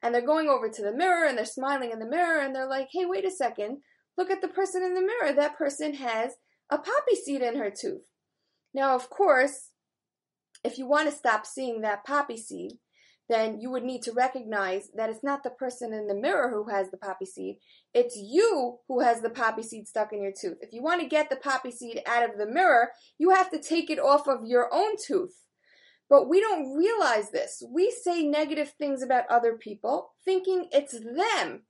And 0.02 0.12
they're 0.12 0.26
going 0.26 0.48
over 0.48 0.68
to 0.68 0.82
the 0.82 0.92
mirror 0.92 1.24
and 1.24 1.38
they're 1.38 1.44
smiling 1.44 1.92
in 1.92 2.00
the 2.00 2.08
mirror 2.08 2.40
and 2.40 2.52
they're 2.52 2.68
like, 2.68 2.88
hey, 2.90 3.04
wait 3.04 3.24
a 3.24 3.30
second, 3.30 3.78
look 4.18 4.28
at 4.28 4.42
the 4.42 4.48
person 4.48 4.82
in 4.82 4.94
the 4.94 5.00
mirror. 5.00 5.32
That 5.32 5.56
person 5.56 5.94
has 5.94 6.32
a 6.68 6.78
poppy 6.78 7.14
seed 7.14 7.42
in 7.42 7.56
her 7.56 7.70
tooth. 7.70 8.02
Now, 8.74 8.96
of 8.96 9.08
course, 9.08 9.68
if 10.64 10.78
you 10.78 10.88
want 10.88 11.08
to 11.08 11.16
stop 11.16 11.46
seeing 11.46 11.82
that 11.82 12.04
poppy 12.04 12.36
seed, 12.36 12.72
then 13.32 13.60
you 13.60 13.70
would 13.70 13.84
need 13.84 14.02
to 14.02 14.12
recognize 14.12 14.90
that 14.94 15.08
it's 15.08 15.24
not 15.24 15.42
the 15.42 15.50
person 15.50 15.92
in 15.92 16.06
the 16.06 16.14
mirror 16.14 16.50
who 16.50 16.70
has 16.70 16.90
the 16.90 16.96
poppy 16.96 17.24
seed, 17.24 17.56
it's 17.94 18.16
you 18.16 18.78
who 18.88 19.00
has 19.00 19.22
the 19.22 19.30
poppy 19.30 19.62
seed 19.62 19.88
stuck 19.88 20.12
in 20.12 20.22
your 20.22 20.32
tooth. 20.38 20.58
If 20.60 20.72
you 20.72 20.82
want 20.82 21.00
to 21.00 21.08
get 21.08 21.30
the 21.30 21.36
poppy 21.36 21.70
seed 21.70 22.02
out 22.06 22.28
of 22.28 22.36
the 22.36 22.46
mirror, 22.46 22.90
you 23.18 23.30
have 23.30 23.50
to 23.50 23.62
take 23.62 23.90
it 23.90 23.98
off 23.98 24.28
of 24.28 24.44
your 24.44 24.68
own 24.72 24.92
tooth. 25.04 25.34
But 26.10 26.28
we 26.28 26.40
don't 26.40 26.76
realize 26.76 27.30
this. 27.30 27.62
We 27.66 27.90
say 27.90 28.22
negative 28.22 28.74
things 28.78 29.02
about 29.02 29.24
other 29.30 29.56
people 29.56 30.12
thinking 30.24 30.68
it's 30.70 30.92
them. 30.92 31.62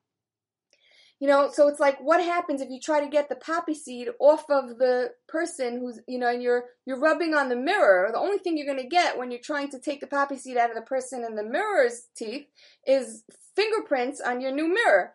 You 1.22 1.28
know, 1.28 1.52
so 1.52 1.68
it's 1.68 1.78
like 1.78 2.00
what 2.00 2.20
happens 2.20 2.61
if 2.61 2.68
you 2.68 2.80
try 2.80 2.98
to 3.00 3.08
get 3.08 3.28
the 3.28 3.37
poppy 3.37 3.74
seed 3.74 4.08
off 4.18 4.42
of 4.50 4.78
the 4.78 5.11
person 5.28 5.78
who's, 5.78 6.00
you 6.08 6.18
know, 6.18 6.28
and 6.28 6.42
you're 6.42 6.64
you're 6.85 6.98
rubbing 6.98 7.32
on 7.32 7.48
the 7.48 7.54
mirror. 7.54 8.11
The 8.12 8.18
only 8.18 8.38
thing 8.38 8.56
you're 8.56 8.66
going 8.66 8.82
to 8.82 8.88
get 8.88 9.16
when 9.16 9.30
you're 9.30 9.38
trying 9.38 9.70
to 9.70 9.78
take 9.78 10.00
the 10.00 10.08
poppy 10.08 10.37
seed 10.37 10.56
out 10.56 10.70
of 10.70 10.74
the 10.74 10.82
person 10.82 11.22
in 11.22 11.37
the 11.37 11.44
mirror's 11.44 12.08
teeth 12.16 12.48
is 12.88 13.22
fingerprints 13.54 14.20
on 14.20 14.40
your 14.40 14.50
new 14.50 14.66
mirror. 14.66 15.12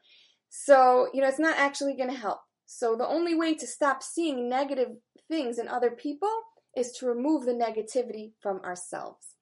So, 0.47 1.09
you 1.13 1.19
know, 1.19 1.27
it's 1.27 1.39
not 1.39 1.57
actually 1.57 1.97
going 1.97 2.11
to 2.11 2.17
help. 2.17 2.39
So 2.65 2.95
the 2.95 3.05
only 3.05 3.35
way 3.35 3.53
to 3.55 3.67
stop 3.67 4.01
seeing 4.01 4.47
negative 4.47 4.91
things 5.27 5.59
in 5.59 5.67
other 5.67 5.91
people 5.91 6.31
is 6.73 6.93
to 6.93 7.05
remove 7.05 7.43
the 7.43 7.51
negativity 7.51 8.31
from 8.39 8.61
ourselves. 8.61 9.35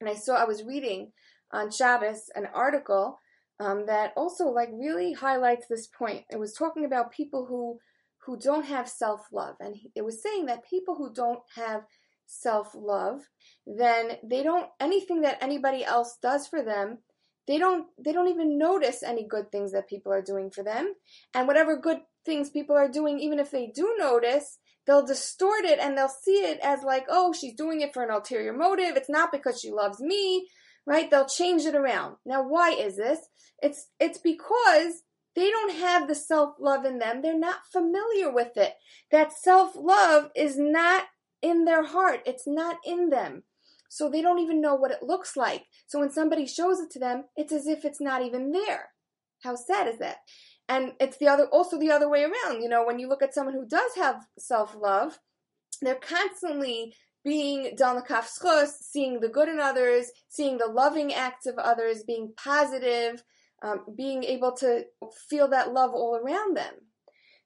And 0.00 0.10
I 0.10 0.14
saw 0.14 0.34
I 0.34 0.44
was 0.44 0.64
reading 0.64 1.12
on 1.52 1.70
Shabbos 1.70 2.30
an 2.34 2.48
article 2.52 3.20
um, 3.60 3.86
that 3.86 4.12
also 4.16 4.44
like 4.48 4.70
really 4.72 5.12
highlights 5.12 5.66
this 5.66 5.86
point. 5.86 6.24
It 6.30 6.38
was 6.38 6.52
talking 6.52 6.84
about 6.84 7.12
people 7.12 7.46
who 7.46 7.78
who 8.24 8.38
don't 8.38 8.66
have 8.66 8.88
self 8.88 9.26
love, 9.32 9.56
and 9.60 9.76
it 9.94 10.04
was 10.04 10.22
saying 10.22 10.46
that 10.46 10.68
people 10.68 10.94
who 10.94 11.12
don't 11.12 11.40
have 11.54 11.82
self 12.26 12.74
love, 12.74 13.22
then 13.66 14.18
they 14.22 14.42
don't 14.42 14.68
anything 14.80 15.22
that 15.22 15.42
anybody 15.42 15.84
else 15.84 16.18
does 16.22 16.46
for 16.46 16.62
them. 16.62 16.98
They 17.46 17.58
don't 17.58 17.86
they 18.02 18.12
don't 18.12 18.28
even 18.28 18.58
notice 18.58 19.02
any 19.02 19.26
good 19.26 19.50
things 19.50 19.72
that 19.72 19.88
people 19.88 20.12
are 20.12 20.22
doing 20.22 20.50
for 20.50 20.62
them, 20.62 20.94
and 21.34 21.46
whatever 21.46 21.76
good 21.76 22.00
things 22.24 22.50
people 22.50 22.76
are 22.76 22.88
doing, 22.90 23.18
even 23.18 23.38
if 23.38 23.50
they 23.50 23.72
do 23.74 23.96
notice, 23.98 24.58
they'll 24.86 25.06
distort 25.06 25.64
it 25.64 25.78
and 25.78 25.96
they'll 25.96 26.08
see 26.08 26.44
it 26.44 26.60
as 26.62 26.82
like, 26.82 27.06
oh, 27.08 27.32
she's 27.32 27.54
doing 27.54 27.80
it 27.80 27.94
for 27.94 28.02
an 28.02 28.10
ulterior 28.10 28.52
motive. 28.52 28.96
It's 28.96 29.08
not 29.08 29.32
because 29.32 29.60
she 29.60 29.70
loves 29.70 30.00
me 30.00 30.46
right? 30.88 31.10
They'll 31.10 31.26
change 31.26 31.66
it 31.66 31.74
around. 31.74 32.16
Now, 32.24 32.42
why 32.42 32.70
is 32.70 32.96
this? 32.96 33.18
It's 33.62 33.88
it's 34.00 34.18
because 34.18 35.02
they 35.36 35.50
don't 35.50 35.74
have 35.74 36.08
the 36.08 36.14
self-love 36.14 36.84
in 36.84 36.98
them. 36.98 37.20
They're 37.22 37.38
not 37.38 37.66
familiar 37.70 38.32
with 38.32 38.56
it. 38.56 38.72
That 39.12 39.32
self-love 39.32 40.30
is 40.34 40.58
not 40.58 41.04
in 41.42 41.64
their 41.64 41.84
heart. 41.84 42.20
It's 42.26 42.46
not 42.46 42.76
in 42.84 43.10
them. 43.10 43.44
So 43.90 44.10
they 44.10 44.22
don't 44.22 44.40
even 44.40 44.60
know 44.60 44.74
what 44.74 44.90
it 44.90 45.02
looks 45.02 45.36
like. 45.36 45.64
So 45.86 46.00
when 46.00 46.10
somebody 46.10 46.46
shows 46.46 46.80
it 46.80 46.90
to 46.92 46.98
them, 46.98 47.24
it's 47.36 47.52
as 47.52 47.66
if 47.66 47.84
it's 47.84 48.00
not 48.00 48.22
even 48.22 48.52
there. 48.52 48.88
How 49.42 49.54
sad 49.54 49.86
is 49.86 49.98
that? 49.98 50.16
And 50.68 50.92
it's 51.00 51.18
the 51.18 51.28
other 51.28 51.46
also 51.46 51.78
the 51.78 51.90
other 51.90 52.08
way 52.08 52.24
around. 52.24 52.62
You 52.62 52.68
know, 52.68 52.84
when 52.84 52.98
you 52.98 53.08
look 53.08 53.22
at 53.22 53.34
someone 53.34 53.54
who 53.54 53.66
does 53.66 53.92
have 53.96 54.26
self-love, 54.38 55.18
they're 55.80 55.94
constantly 55.94 56.94
being 57.24 57.76
dalmakaf 57.76 58.26
seeing 58.80 59.20
the 59.20 59.28
good 59.28 59.48
in 59.48 59.60
others, 59.60 60.10
seeing 60.28 60.58
the 60.58 60.66
loving 60.66 61.12
acts 61.12 61.46
of 61.46 61.58
others, 61.58 62.02
being 62.04 62.32
positive, 62.36 63.22
um, 63.62 63.84
being 63.96 64.24
able 64.24 64.52
to 64.52 64.84
feel 65.28 65.48
that 65.48 65.72
love 65.72 65.92
all 65.92 66.16
around 66.16 66.56
them. 66.56 66.74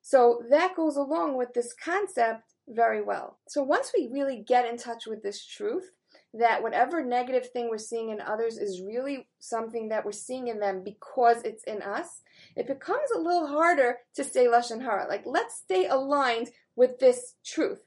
So 0.03 0.43
that 0.51 0.77
goes 0.77 0.97
along 0.97 1.37
with 1.37 1.55
this 1.55 1.75
concept 1.75 2.43
very 2.69 3.03
well. 3.03 3.39
So 3.49 3.63
once 3.63 3.93
we 3.97 4.11
really 4.13 4.45
get 4.47 4.67
in 4.67 4.77
touch 4.77 5.07
with 5.07 5.23
this 5.23 5.45
truth, 5.45 5.91
that 6.35 6.63
whatever 6.63 7.05
negative 7.05 7.51
thing 7.51 7.69
we're 7.69 7.79
seeing 7.79 8.11
in 8.11 8.21
others 8.21 8.57
is 8.57 8.83
really 8.83 9.29
something 9.39 9.89
that 9.89 10.05
we're 10.05 10.13
seeing 10.13 10.49
in 10.49 10.59
them 10.59 10.83
because 10.83 11.43
it's 11.45 11.65
in 11.65 11.83
us, 11.83 12.23
it 12.57 12.67
becomes 12.67 13.11
a 13.15 13.19
little 13.19 13.47
harder 13.47 13.99
to 14.15 14.25
stay 14.25 14.47
lashon 14.47 14.83
hara. 14.83 15.07
Like 15.09 15.25
let's 15.27 15.57
stay 15.57 15.87
aligned 15.87 16.51
with 16.75 16.99
this 16.99 17.35
truth. 17.45 17.81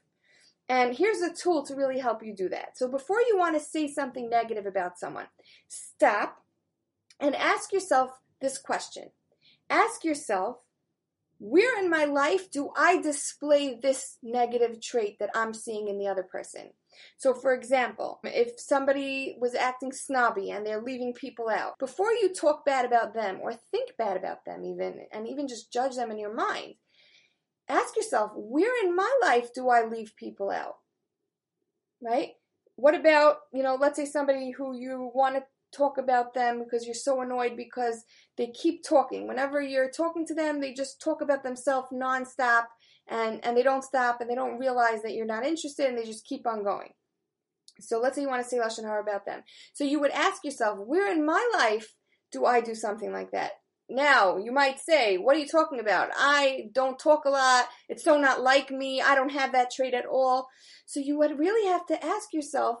And 0.68 0.96
here's 0.96 1.20
a 1.20 1.32
tool 1.32 1.64
to 1.66 1.76
really 1.76 2.00
help 2.00 2.24
you 2.24 2.34
do 2.34 2.48
that. 2.48 2.76
So 2.76 2.88
before 2.88 3.20
you 3.20 3.38
want 3.38 3.56
to 3.56 3.64
say 3.64 3.86
something 3.86 4.28
negative 4.28 4.66
about 4.66 4.98
someone, 4.98 5.26
stop 5.68 6.42
and 7.20 7.34
ask 7.36 7.72
yourself 7.72 8.10
this 8.40 8.58
question. 8.58 9.10
Ask 9.70 10.04
yourself, 10.04 10.58
where 11.38 11.78
in 11.78 11.90
my 11.90 12.04
life 12.04 12.50
do 12.50 12.70
I 12.76 13.00
display 13.00 13.78
this 13.80 14.18
negative 14.22 14.80
trait 14.80 15.18
that 15.20 15.30
I'm 15.34 15.52
seeing 15.52 15.88
in 15.88 15.98
the 15.98 16.08
other 16.08 16.22
person? 16.22 16.70
So, 17.18 17.34
for 17.34 17.52
example, 17.52 18.20
if 18.24 18.58
somebody 18.58 19.36
was 19.38 19.54
acting 19.54 19.92
snobby 19.92 20.50
and 20.50 20.64
they're 20.64 20.80
leaving 20.80 21.12
people 21.12 21.50
out, 21.50 21.78
before 21.78 22.10
you 22.12 22.32
talk 22.32 22.64
bad 22.64 22.86
about 22.86 23.12
them 23.12 23.38
or 23.42 23.52
think 23.52 23.90
bad 23.98 24.16
about 24.16 24.46
them, 24.46 24.64
even, 24.64 25.06
and 25.12 25.28
even 25.28 25.46
just 25.46 25.70
judge 25.70 25.96
them 25.96 26.10
in 26.10 26.18
your 26.18 26.34
mind, 26.34 26.74
ask 27.68 27.96
yourself, 27.96 28.32
where 28.34 28.84
in 28.84 28.94
my 28.94 29.12
life 29.22 29.52
do 29.54 29.68
I 29.68 29.86
leave 29.86 30.16
people 30.16 30.50
out? 30.50 30.76
Right? 32.02 32.32
What 32.76 32.94
about, 32.94 33.38
you 33.52 33.62
know, 33.62 33.76
let's 33.80 33.96
say 33.96 34.04
somebody 34.04 34.50
who 34.50 34.76
you 34.76 35.10
want 35.14 35.36
to 35.36 35.42
talk 35.74 35.98
about 35.98 36.34
them 36.34 36.62
because 36.62 36.84
you're 36.84 36.94
so 36.94 37.20
annoyed 37.20 37.56
because 37.56 38.04
they 38.36 38.48
keep 38.48 38.84
talking. 38.84 39.26
Whenever 39.26 39.60
you're 39.60 39.90
talking 39.90 40.26
to 40.26 40.34
them, 40.34 40.60
they 40.60 40.72
just 40.72 41.00
talk 41.00 41.22
about 41.22 41.42
themselves 41.42 41.88
nonstop 41.92 42.64
and, 43.08 43.44
and 43.44 43.56
they 43.56 43.62
don't 43.62 43.84
stop 43.84 44.20
and 44.20 44.28
they 44.28 44.34
don't 44.34 44.58
realize 44.58 45.02
that 45.02 45.14
you're 45.14 45.26
not 45.26 45.44
interested 45.44 45.86
and 45.86 45.98
they 45.98 46.04
just 46.04 46.26
keep 46.26 46.46
on 46.46 46.62
going. 46.62 46.90
So 47.80 48.00
let's 48.00 48.16
say 48.16 48.22
you 48.22 48.28
want 48.28 48.42
to 48.42 48.48
say 48.48 48.58
Lashon 48.58 48.84
Hara 48.84 49.02
about 49.02 49.26
them. 49.26 49.42
So 49.74 49.84
you 49.84 50.00
would 50.00 50.10
ask 50.10 50.44
yourself, 50.44 50.78
where 50.78 51.10
in 51.12 51.26
my 51.26 51.46
life 51.54 51.94
do 52.32 52.44
I 52.46 52.60
do 52.60 52.74
something 52.74 53.12
like 53.12 53.32
that? 53.32 53.52
Now, 53.88 54.36
you 54.36 54.52
might 54.52 54.80
say, 54.80 55.16
what 55.16 55.36
are 55.36 55.38
you 55.38 55.46
talking 55.46 55.78
about? 55.78 56.10
I 56.16 56.70
don't 56.72 56.98
talk 56.98 57.24
a 57.24 57.30
lot. 57.30 57.68
It's 57.88 58.02
so 58.02 58.18
not 58.18 58.40
like 58.40 58.70
me. 58.70 59.00
I 59.00 59.14
don't 59.14 59.30
have 59.30 59.52
that 59.52 59.70
trait 59.70 59.94
at 59.94 60.06
all. 60.06 60.48
So 60.86 60.98
you 60.98 61.16
would 61.18 61.38
really 61.38 61.68
have 61.68 61.86
to 61.86 62.04
ask 62.04 62.32
yourself, 62.32 62.78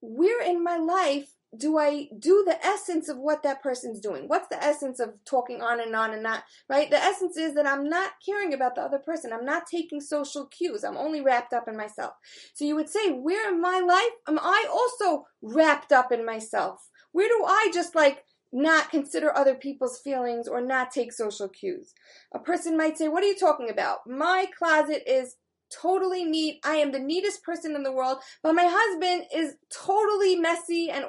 where 0.00 0.42
in 0.42 0.64
my 0.64 0.78
life 0.78 1.34
do 1.56 1.78
I 1.78 2.08
do 2.18 2.44
the 2.46 2.64
essence 2.64 3.08
of 3.08 3.18
what 3.18 3.42
that 3.42 3.62
person's 3.62 4.00
doing? 4.00 4.24
What's 4.26 4.48
the 4.48 4.62
essence 4.62 4.98
of 5.00 5.10
talking 5.26 5.60
on 5.60 5.80
and 5.80 5.94
on 5.94 6.12
and 6.12 6.22
not, 6.22 6.44
right? 6.68 6.90
The 6.90 6.96
essence 6.96 7.36
is 7.36 7.54
that 7.54 7.66
I'm 7.66 7.88
not 7.88 8.12
caring 8.24 8.54
about 8.54 8.74
the 8.74 8.80
other 8.80 8.98
person. 8.98 9.32
I'm 9.32 9.44
not 9.44 9.66
taking 9.70 10.00
social 10.00 10.46
cues. 10.46 10.82
I'm 10.82 10.96
only 10.96 11.20
wrapped 11.20 11.52
up 11.52 11.68
in 11.68 11.76
myself. 11.76 12.14
So 12.54 12.64
you 12.64 12.74
would 12.74 12.88
say, 12.88 13.10
where 13.10 13.52
in 13.52 13.60
my 13.60 13.80
life 13.80 14.12
am 14.26 14.38
I 14.38 14.66
also 14.72 15.26
wrapped 15.42 15.92
up 15.92 16.10
in 16.10 16.24
myself? 16.24 16.88
Where 17.12 17.28
do 17.28 17.44
I 17.46 17.70
just 17.72 17.94
like 17.94 18.24
not 18.52 18.90
consider 18.90 19.34
other 19.34 19.54
people's 19.54 19.98
feelings 19.98 20.46
or 20.46 20.60
not 20.60 20.90
take 20.90 21.12
social 21.12 21.48
cues. 21.48 21.94
A 22.34 22.38
person 22.38 22.76
might 22.76 22.98
say, 22.98 23.08
What 23.08 23.24
are 23.24 23.26
you 23.26 23.36
talking 23.36 23.70
about? 23.70 24.00
My 24.06 24.46
closet 24.56 25.02
is 25.06 25.36
totally 25.72 26.24
neat. 26.24 26.60
I 26.64 26.76
am 26.76 26.92
the 26.92 26.98
neatest 26.98 27.42
person 27.42 27.74
in 27.74 27.82
the 27.82 27.92
world, 27.92 28.18
but 28.42 28.54
my 28.54 28.68
husband 28.68 29.26
is 29.34 29.54
totally 29.70 30.36
messy 30.36 30.90
and 30.90 31.04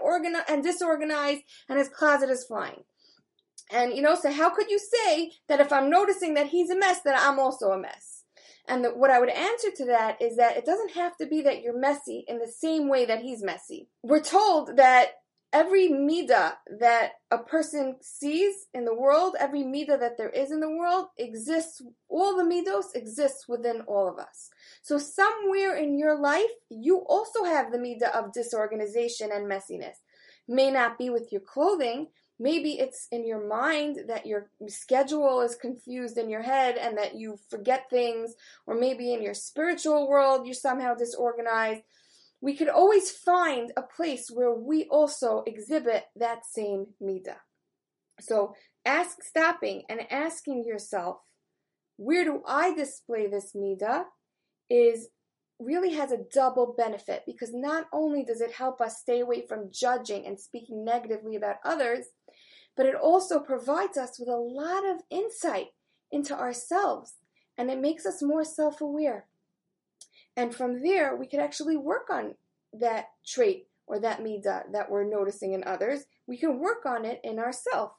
and 0.48 0.64
disorganized 0.64 1.42
and 1.68 1.78
his 1.78 1.90
closet 1.90 2.30
is 2.30 2.46
flying. 2.46 2.84
And 3.72 3.94
you 3.94 4.02
know, 4.02 4.16
so 4.16 4.32
how 4.32 4.50
could 4.50 4.70
you 4.70 4.80
say 4.80 5.32
that 5.50 5.60
if 5.60 5.74
I'm 5.74 5.90
noticing 5.90 6.36
that 6.36 6.48
he's 6.48 6.70
a 6.70 6.78
mess, 6.78 7.02
that 7.02 7.20
I'm 7.20 7.40
also 7.40 7.72
a 7.72 7.78
mess? 7.78 8.24
And 8.68 8.86
the, 8.86 8.90
what 8.92 9.12
I 9.12 9.20
would 9.20 9.30
answer 9.30 9.72
to 9.76 9.86
that 9.86 10.22
is 10.22 10.38
that 10.38 10.56
it 10.56 10.66
doesn't 10.66 10.92
have 10.92 11.18
to 11.18 11.26
be 11.26 11.42
that 11.42 11.62
you're 11.62 11.78
messy 11.78 12.24
in 12.28 12.40
the 12.40 12.48
same 12.48 12.88
way 12.88 13.06
that 13.06 13.22
he's 13.22 13.44
messy. 13.44 13.90
We're 14.04 14.22
told 14.22 14.78
that 14.78 15.08
every 15.54 15.88
midah 15.88 16.54
that 16.80 17.12
a 17.32 17.38
person 17.38 17.96
sees 18.02 18.68
in 18.74 18.86
the 18.86 18.96
world, 18.96 19.36
every 19.40 19.62
midah 19.62 20.00
that 20.00 20.18
there 20.18 20.30
is 20.30 20.52
in 20.52 20.60
the 20.60 20.70
world 20.70 21.08
exists, 21.18 21.82
all 22.10 22.36
the 22.36 22.44
midos 22.44 22.96
exists 22.96 23.48
within 23.48 23.82
all 23.82 24.10
of 24.10 24.18
us. 24.18 24.50
So 24.82 24.98
somewhere 24.98 25.78
in 25.78 25.98
your 25.98 26.20
life, 26.20 26.50
you 26.70 27.06
also 27.08 27.44
have 27.44 27.72
the 27.72 27.78
midah 27.78 28.12
of 28.12 28.34
disorganization 28.34 29.30
and 29.32 29.50
messiness. 29.50 29.98
May 30.48 30.72
not 30.72 30.98
be 30.98 31.10
with 31.10 31.32
your 31.32 31.42
clothing, 31.42 32.08
maybe 32.40 32.80
it's 32.80 33.08
in 33.12 33.26
your 33.26 33.48
mind 33.48 34.00
that 34.08 34.26
your 34.26 34.50
schedule 34.68 35.40
is 35.42 35.56
confused 35.56 36.18
in 36.18 36.30
your 36.30 36.42
head 36.42 36.78
and 36.78 36.98
that 36.98 37.16
you 37.16 37.38
forget 37.50 37.90
things, 37.90 38.34
or 38.66 38.76
maybe 38.76 39.14
in 39.14 39.22
your 39.22 39.36
spiritual 39.36 40.10
world 40.10 40.46
you're 40.46 40.56
somehow 40.56 40.96
disorganized 40.96 41.84
we 42.44 42.54
could 42.58 42.68
always 42.68 43.10
find 43.10 43.72
a 43.78 43.82
place 43.82 44.28
where 44.30 44.54
we 44.54 44.86
also 44.92 45.44
exhibit 45.48 46.04
that 46.18 46.46
same 46.46 46.88
midah. 47.02 47.38
So 48.20 48.54
ask 48.86 49.24
stopping 49.24 49.84
and 49.88 50.02
asking 50.12 50.66
yourself, 50.66 51.20
where 51.96 52.26
do 52.26 52.44
I 52.46 52.76
display 52.76 53.28
this 53.28 53.54
midah? 53.56 54.04
Is 54.70 55.08
really 55.58 55.94
has 55.94 56.12
a 56.12 56.26
double 56.34 56.76
benefit 56.78 57.24
because 57.26 57.52
not 57.54 57.86
only 57.94 58.26
does 58.26 58.42
it 58.42 58.52
help 58.52 58.82
us 58.82 58.98
stay 59.00 59.22
away 59.22 59.46
from 59.48 59.72
judging 59.72 60.28
and 60.28 60.38
speaking 60.38 60.84
negatively 60.84 61.38
about 61.38 61.64
others, 61.64 62.08
but 62.76 62.86
it 62.86 62.96
also 62.96 63.40
provides 63.40 63.98
us 63.98 64.20
with 64.20 64.28
a 64.28 64.36
lot 64.36 64.86
of 64.86 65.02
insight 65.10 65.68
into 66.12 66.38
ourselves 66.38 67.14
and 67.58 67.72
it 67.72 67.80
makes 67.80 68.06
us 68.06 68.22
more 68.22 68.44
self 68.44 68.82
aware. 68.82 69.28
And 70.36 70.54
from 70.54 70.82
there, 70.82 71.16
we 71.16 71.28
could 71.28 71.40
actually 71.40 71.78
work 71.78 72.10
on 72.10 72.36
that 72.74 73.10
trait 73.26 73.68
or 73.86 74.00
that 74.00 74.24
midah 74.24 74.72
that 74.72 74.90
we're 74.90 75.04
noticing 75.04 75.54
in 75.54 75.64
others. 75.64 76.06
We 76.28 76.38
can 76.38 76.60
work 76.60 76.86
on 76.86 77.06
it 77.06 77.20
in 77.24 77.40
ourselves. 77.40 77.94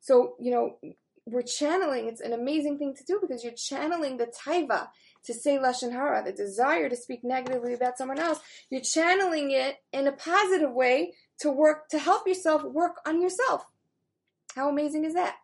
So, 0.00 0.36
you 0.38 0.50
know, 0.50 0.78
we're 1.26 1.42
channeling, 1.42 2.06
it's 2.06 2.20
an 2.20 2.32
amazing 2.32 2.78
thing 2.78 2.94
to 2.94 3.04
do 3.04 3.18
because 3.20 3.42
you're 3.42 3.52
channeling 3.52 4.16
the 4.16 4.26
taiva 4.26 4.88
to 5.24 5.34
say 5.34 5.58
Lashon 5.58 5.90
Hara, 5.90 6.22
the 6.24 6.32
desire 6.32 6.88
to 6.88 6.96
speak 6.96 7.24
negatively 7.24 7.74
about 7.74 7.98
someone 7.98 8.20
else. 8.20 8.38
You're 8.70 8.80
channeling 8.80 9.50
it 9.50 9.76
in 9.92 10.06
a 10.06 10.12
positive 10.12 10.72
way 10.72 11.14
to 11.40 11.50
work, 11.50 11.88
to 11.88 11.98
help 11.98 12.28
yourself 12.28 12.62
work 12.62 12.98
on 13.04 13.20
yourself. 13.20 13.66
How 14.54 14.68
amazing 14.68 15.04
is 15.04 15.14
that? 15.14 15.34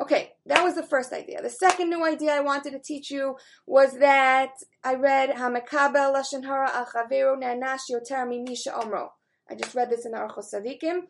Okay, 0.00 0.32
that 0.46 0.64
was 0.64 0.74
the 0.74 0.82
first 0.82 1.12
idea. 1.12 1.42
The 1.42 1.50
second 1.50 1.90
new 1.90 2.06
idea 2.06 2.32
I 2.32 2.40
wanted 2.40 2.70
to 2.70 2.78
teach 2.78 3.10
you 3.10 3.36
was 3.66 3.98
that 3.98 4.52
I 4.88 4.94
read 4.94 5.34
Hamakabel 5.36 6.14
Lashon 6.14 6.46
Hara 6.46 6.70
Achaveru 6.70 7.36
Nanash 7.36 7.90
Yoter 7.90 8.26
Misha 8.26 8.70
Omro. 8.70 9.08
I 9.50 9.54
just 9.54 9.74
read 9.74 9.90
this 9.90 10.06
in 10.06 10.12
the 10.12 10.16
Orchos 10.16 10.54
Tzaddikim. 10.54 11.00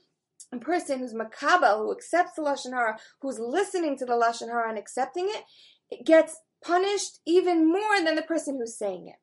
A 0.53 0.59
person 0.59 0.99
who's 0.99 1.15
makabel, 1.15 1.79
who 1.79 1.93
accepts 1.93 2.33
the 2.35 2.43
lashon 2.43 2.73
hara, 2.73 2.99
who's 3.23 3.39
listening 3.39 3.97
to 3.99 4.05
the 4.05 4.15
lashon 4.15 4.49
hara 4.49 4.69
and 4.69 4.79
accepting 4.79 5.29
it, 5.29 5.45
it 5.91 6.05
gets 6.05 6.41
punished 6.65 7.21
even 7.25 7.69
more 7.69 8.01
than 8.05 8.17
the 8.17 8.23
person 8.23 8.57
who's 8.57 8.77
saying 8.77 9.07
it. 9.11 9.21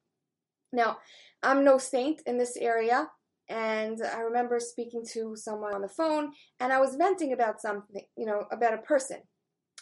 Now, 0.71 0.99
I'm 1.43 1.65
no 1.65 1.77
saint 1.77 2.21
in 2.25 2.37
this 2.37 2.55
area, 2.55 3.09
and 3.49 3.99
I 4.01 4.21
remember 4.21 4.61
speaking 4.61 5.03
to 5.11 5.35
someone 5.35 5.75
on 5.75 5.81
the 5.81 5.89
phone, 5.89 6.31
and 6.61 6.71
I 6.71 6.79
was 6.79 6.95
venting 6.95 7.33
about 7.33 7.59
something, 7.59 8.05
you 8.17 8.25
know, 8.25 8.45
about 8.53 8.73
a 8.73 8.77
person. 8.77 9.17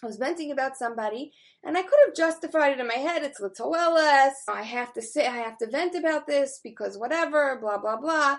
I 0.04 0.06
was 0.06 0.18
venting 0.18 0.52
about 0.52 0.78
somebody, 0.78 1.32
and 1.64 1.78
I 1.78 1.82
could 1.82 2.00
have 2.06 2.16
justified 2.16 2.74
it 2.74 2.80
in 2.80 2.88
my 2.88 2.96
head. 2.96 3.24
It's 3.24 3.40
Latoelas. 3.40 4.34
I 4.50 4.64
have 4.64 4.94
to 4.94 5.02
say, 5.02 5.26
I 5.26 5.38
have 5.38 5.58
to 5.60 5.70
vent 5.70 5.96
about 5.96 6.28
this 6.28 6.60
because 6.62 6.98
whatever, 6.98 7.58
blah 7.62 7.78
blah 7.78 8.00
blah. 8.00 8.38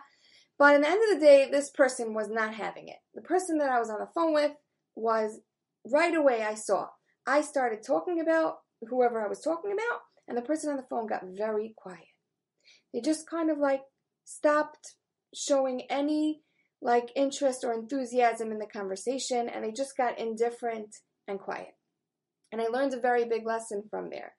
But 0.58 0.74
at 0.74 0.82
the 0.82 0.88
end 0.88 1.00
of 1.02 1.18
the 1.18 1.24
day, 1.24 1.48
this 1.50 1.70
person 1.70 2.12
was 2.12 2.28
not 2.28 2.54
having 2.54 2.88
it. 2.88 2.98
The 3.14 3.22
person 3.22 3.58
that 3.58 3.70
I 3.70 3.80
was 3.80 3.88
on 3.88 3.98
the 3.98 4.10
phone 4.14 4.34
with 4.34 4.52
was 4.94 5.40
right 5.90 6.14
away. 6.14 6.42
I 6.42 6.54
saw. 6.54 6.88
I 7.26 7.40
started 7.40 7.82
talking 7.82 8.20
about 8.20 8.56
whoever 8.86 9.24
I 9.24 9.28
was 9.28 9.40
talking 9.40 9.72
about, 9.72 10.00
and 10.28 10.36
the 10.36 10.42
person 10.42 10.70
on 10.70 10.76
the 10.76 10.86
phone 10.90 11.06
got 11.06 11.22
very 11.24 11.74
quiet. 11.76 12.00
They 12.92 13.00
just 13.00 13.28
kind 13.28 13.50
of 13.50 13.56
like 13.56 13.80
stopped 14.24 14.96
showing 15.34 15.82
any 15.88 16.42
like 16.82 17.10
interest 17.16 17.64
or 17.64 17.72
enthusiasm 17.72 18.52
in 18.52 18.58
the 18.58 18.66
conversation 18.66 19.48
and 19.48 19.64
they 19.64 19.72
just 19.72 19.96
got 19.96 20.18
indifferent 20.18 20.94
and 21.28 21.38
quiet. 21.38 21.74
And 22.52 22.60
I 22.60 22.66
learned 22.66 22.94
a 22.94 23.00
very 23.00 23.24
big 23.24 23.46
lesson 23.46 23.84
from 23.90 24.10
there. 24.10 24.32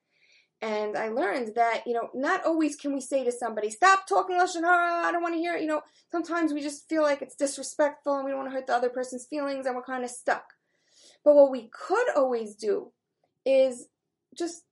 And 0.62 0.98
I 0.98 1.10
learned 1.10 1.56
that, 1.56 1.84
you 1.86 1.94
know, 1.94 2.10
not 2.14 2.46
always 2.46 2.76
can 2.76 2.94
we 2.94 3.02
say 3.02 3.24
to 3.24 3.32
somebody, 3.32 3.70
stop 3.70 4.08
talking 4.08 4.38
Lashon 4.38 4.64
Hara, 4.64 5.06
I 5.06 5.12
don't 5.12 5.22
want 5.22 5.36
to 5.36 5.40
hear 5.40 5.56
it. 5.56 5.62
You 5.62 5.68
know, 5.68 5.82
sometimes 6.12 6.54
we 6.54 6.62
just 6.62 6.88
feel 6.88 7.02
like 7.02 7.22
it's 7.22 7.36
disrespectful 7.36 8.16
and 8.16 8.26
we 8.26 8.32
don't 8.32 8.40
want 8.40 8.52
to 8.52 8.56
hurt 8.56 8.68
the 8.68 8.74
other 8.74 8.90
person's 8.90 9.28
feelings 9.28 9.66
and 9.66 9.76
we're 9.76 9.84
kind 9.84 10.04
of 10.04 10.10
stuck. 10.10 10.46
But 11.24 11.36
what 11.36 11.52
we 11.52 11.70
could 11.74 12.16
always 12.16 12.56
do 12.56 12.92
is 13.46 13.88
just 14.34 14.64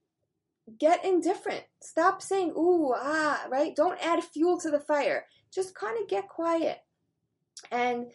get 0.79 1.03
indifferent. 1.03 1.63
Stop 1.81 2.21
saying, 2.21 2.51
ooh, 2.51 2.93
ah, 2.95 3.45
right? 3.49 3.75
Don't 3.75 3.99
add 4.03 4.23
fuel 4.23 4.59
to 4.61 4.71
the 4.71 4.79
fire. 4.79 5.25
Just 5.53 5.75
kind 5.75 5.97
of 6.01 6.07
get 6.07 6.29
quiet 6.29 6.79
and 7.71 8.07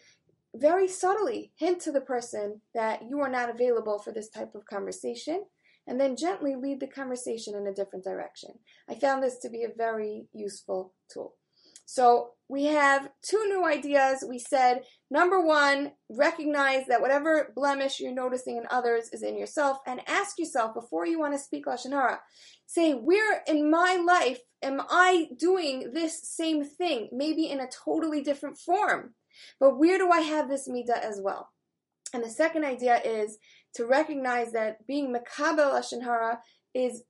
very 0.55 0.87
subtly 0.87 1.51
hint 1.57 1.79
to 1.81 1.91
the 1.91 2.01
person 2.01 2.61
that 2.73 3.03
you 3.07 3.19
are 3.19 3.29
not 3.29 3.49
available 3.49 3.99
for 3.99 4.11
this 4.11 4.29
type 4.29 4.55
of 4.55 4.65
conversation 4.65 5.45
and 5.87 5.99
then 5.99 6.15
gently 6.15 6.55
lead 6.55 6.79
the 6.79 6.87
conversation 6.87 7.55
in 7.55 7.67
a 7.67 7.73
different 7.73 8.03
direction. 8.03 8.51
I 8.89 8.95
found 8.95 9.23
this 9.23 9.39
to 9.39 9.49
be 9.49 9.63
a 9.63 9.75
very 9.75 10.27
useful 10.33 10.93
tool. 11.11 11.35
So 11.85 12.33
we 12.47 12.65
have 12.65 13.09
two 13.23 13.43
new 13.47 13.65
ideas. 13.65 14.23
We 14.27 14.37
said 14.37 14.83
number 15.09 15.41
one, 15.41 15.93
recognize 16.07 16.85
that 16.87 17.01
whatever 17.01 17.51
blemish 17.55 17.99
you're 17.99 18.13
noticing 18.13 18.57
in 18.57 18.67
others 18.69 19.09
is 19.11 19.23
in 19.23 19.39
yourself, 19.39 19.79
and 19.87 20.01
ask 20.07 20.37
yourself 20.37 20.75
before 20.75 21.07
you 21.07 21.19
want 21.19 21.33
to 21.33 21.39
speak 21.39 21.65
lashon 21.65 21.91
hara. 21.91 22.19
Say, 22.67 22.93
where 22.93 23.41
in 23.47 23.71
my 23.71 23.95
life 23.95 24.39
am 24.61 24.81
I 24.87 25.29
doing 25.35 25.91
this 25.93 26.21
same 26.23 26.63
thing? 26.63 27.09
Maybe 27.11 27.49
in 27.49 27.59
a 27.59 27.67
totally 27.67 28.21
different 28.21 28.59
form, 28.59 29.15
but 29.59 29.77
where 29.77 29.97
do 29.97 30.09
I 30.11 30.21
have 30.21 30.49
this 30.49 30.67
midah 30.67 31.01
as 31.01 31.19
well? 31.23 31.49
And 32.13 32.23
the 32.23 32.29
second 32.29 32.65
idea 32.65 32.99
is 33.03 33.37
to 33.75 33.85
recognize 33.85 34.51
that 34.53 34.85
being 34.87 35.13
makabel 35.13 35.73
lashon 35.73 36.03
hara 36.03 36.39
is 36.73 37.03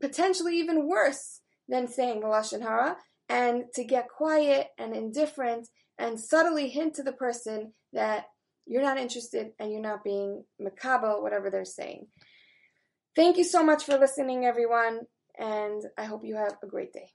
potentially 0.00 0.58
even 0.58 0.88
worse 0.88 1.40
than 1.68 1.88
saying 1.88 2.22
lashon 2.22 2.62
hara 2.62 2.96
and 3.28 3.64
to 3.74 3.84
get 3.84 4.08
quiet 4.08 4.68
and 4.78 4.94
indifferent 4.94 5.68
and 5.98 6.20
subtly 6.20 6.68
hint 6.68 6.94
to 6.94 7.02
the 7.02 7.12
person 7.12 7.72
that 7.92 8.26
you're 8.66 8.82
not 8.82 8.98
interested 8.98 9.52
and 9.58 9.72
you're 9.72 9.80
not 9.80 10.04
being 10.04 10.44
makabel, 10.60 11.22
whatever 11.22 11.50
they're 11.50 11.64
saying. 11.64 12.06
Thank 13.14 13.36
you 13.36 13.44
so 13.44 13.62
much 13.62 13.84
for 13.84 13.98
listening, 13.98 14.44
everyone, 14.44 15.00
and 15.38 15.82
I 15.98 16.04
hope 16.04 16.24
you 16.24 16.36
have 16.36 16.56
a 16.62 16.66
great 16.66 16.92
day. 16.92 17.12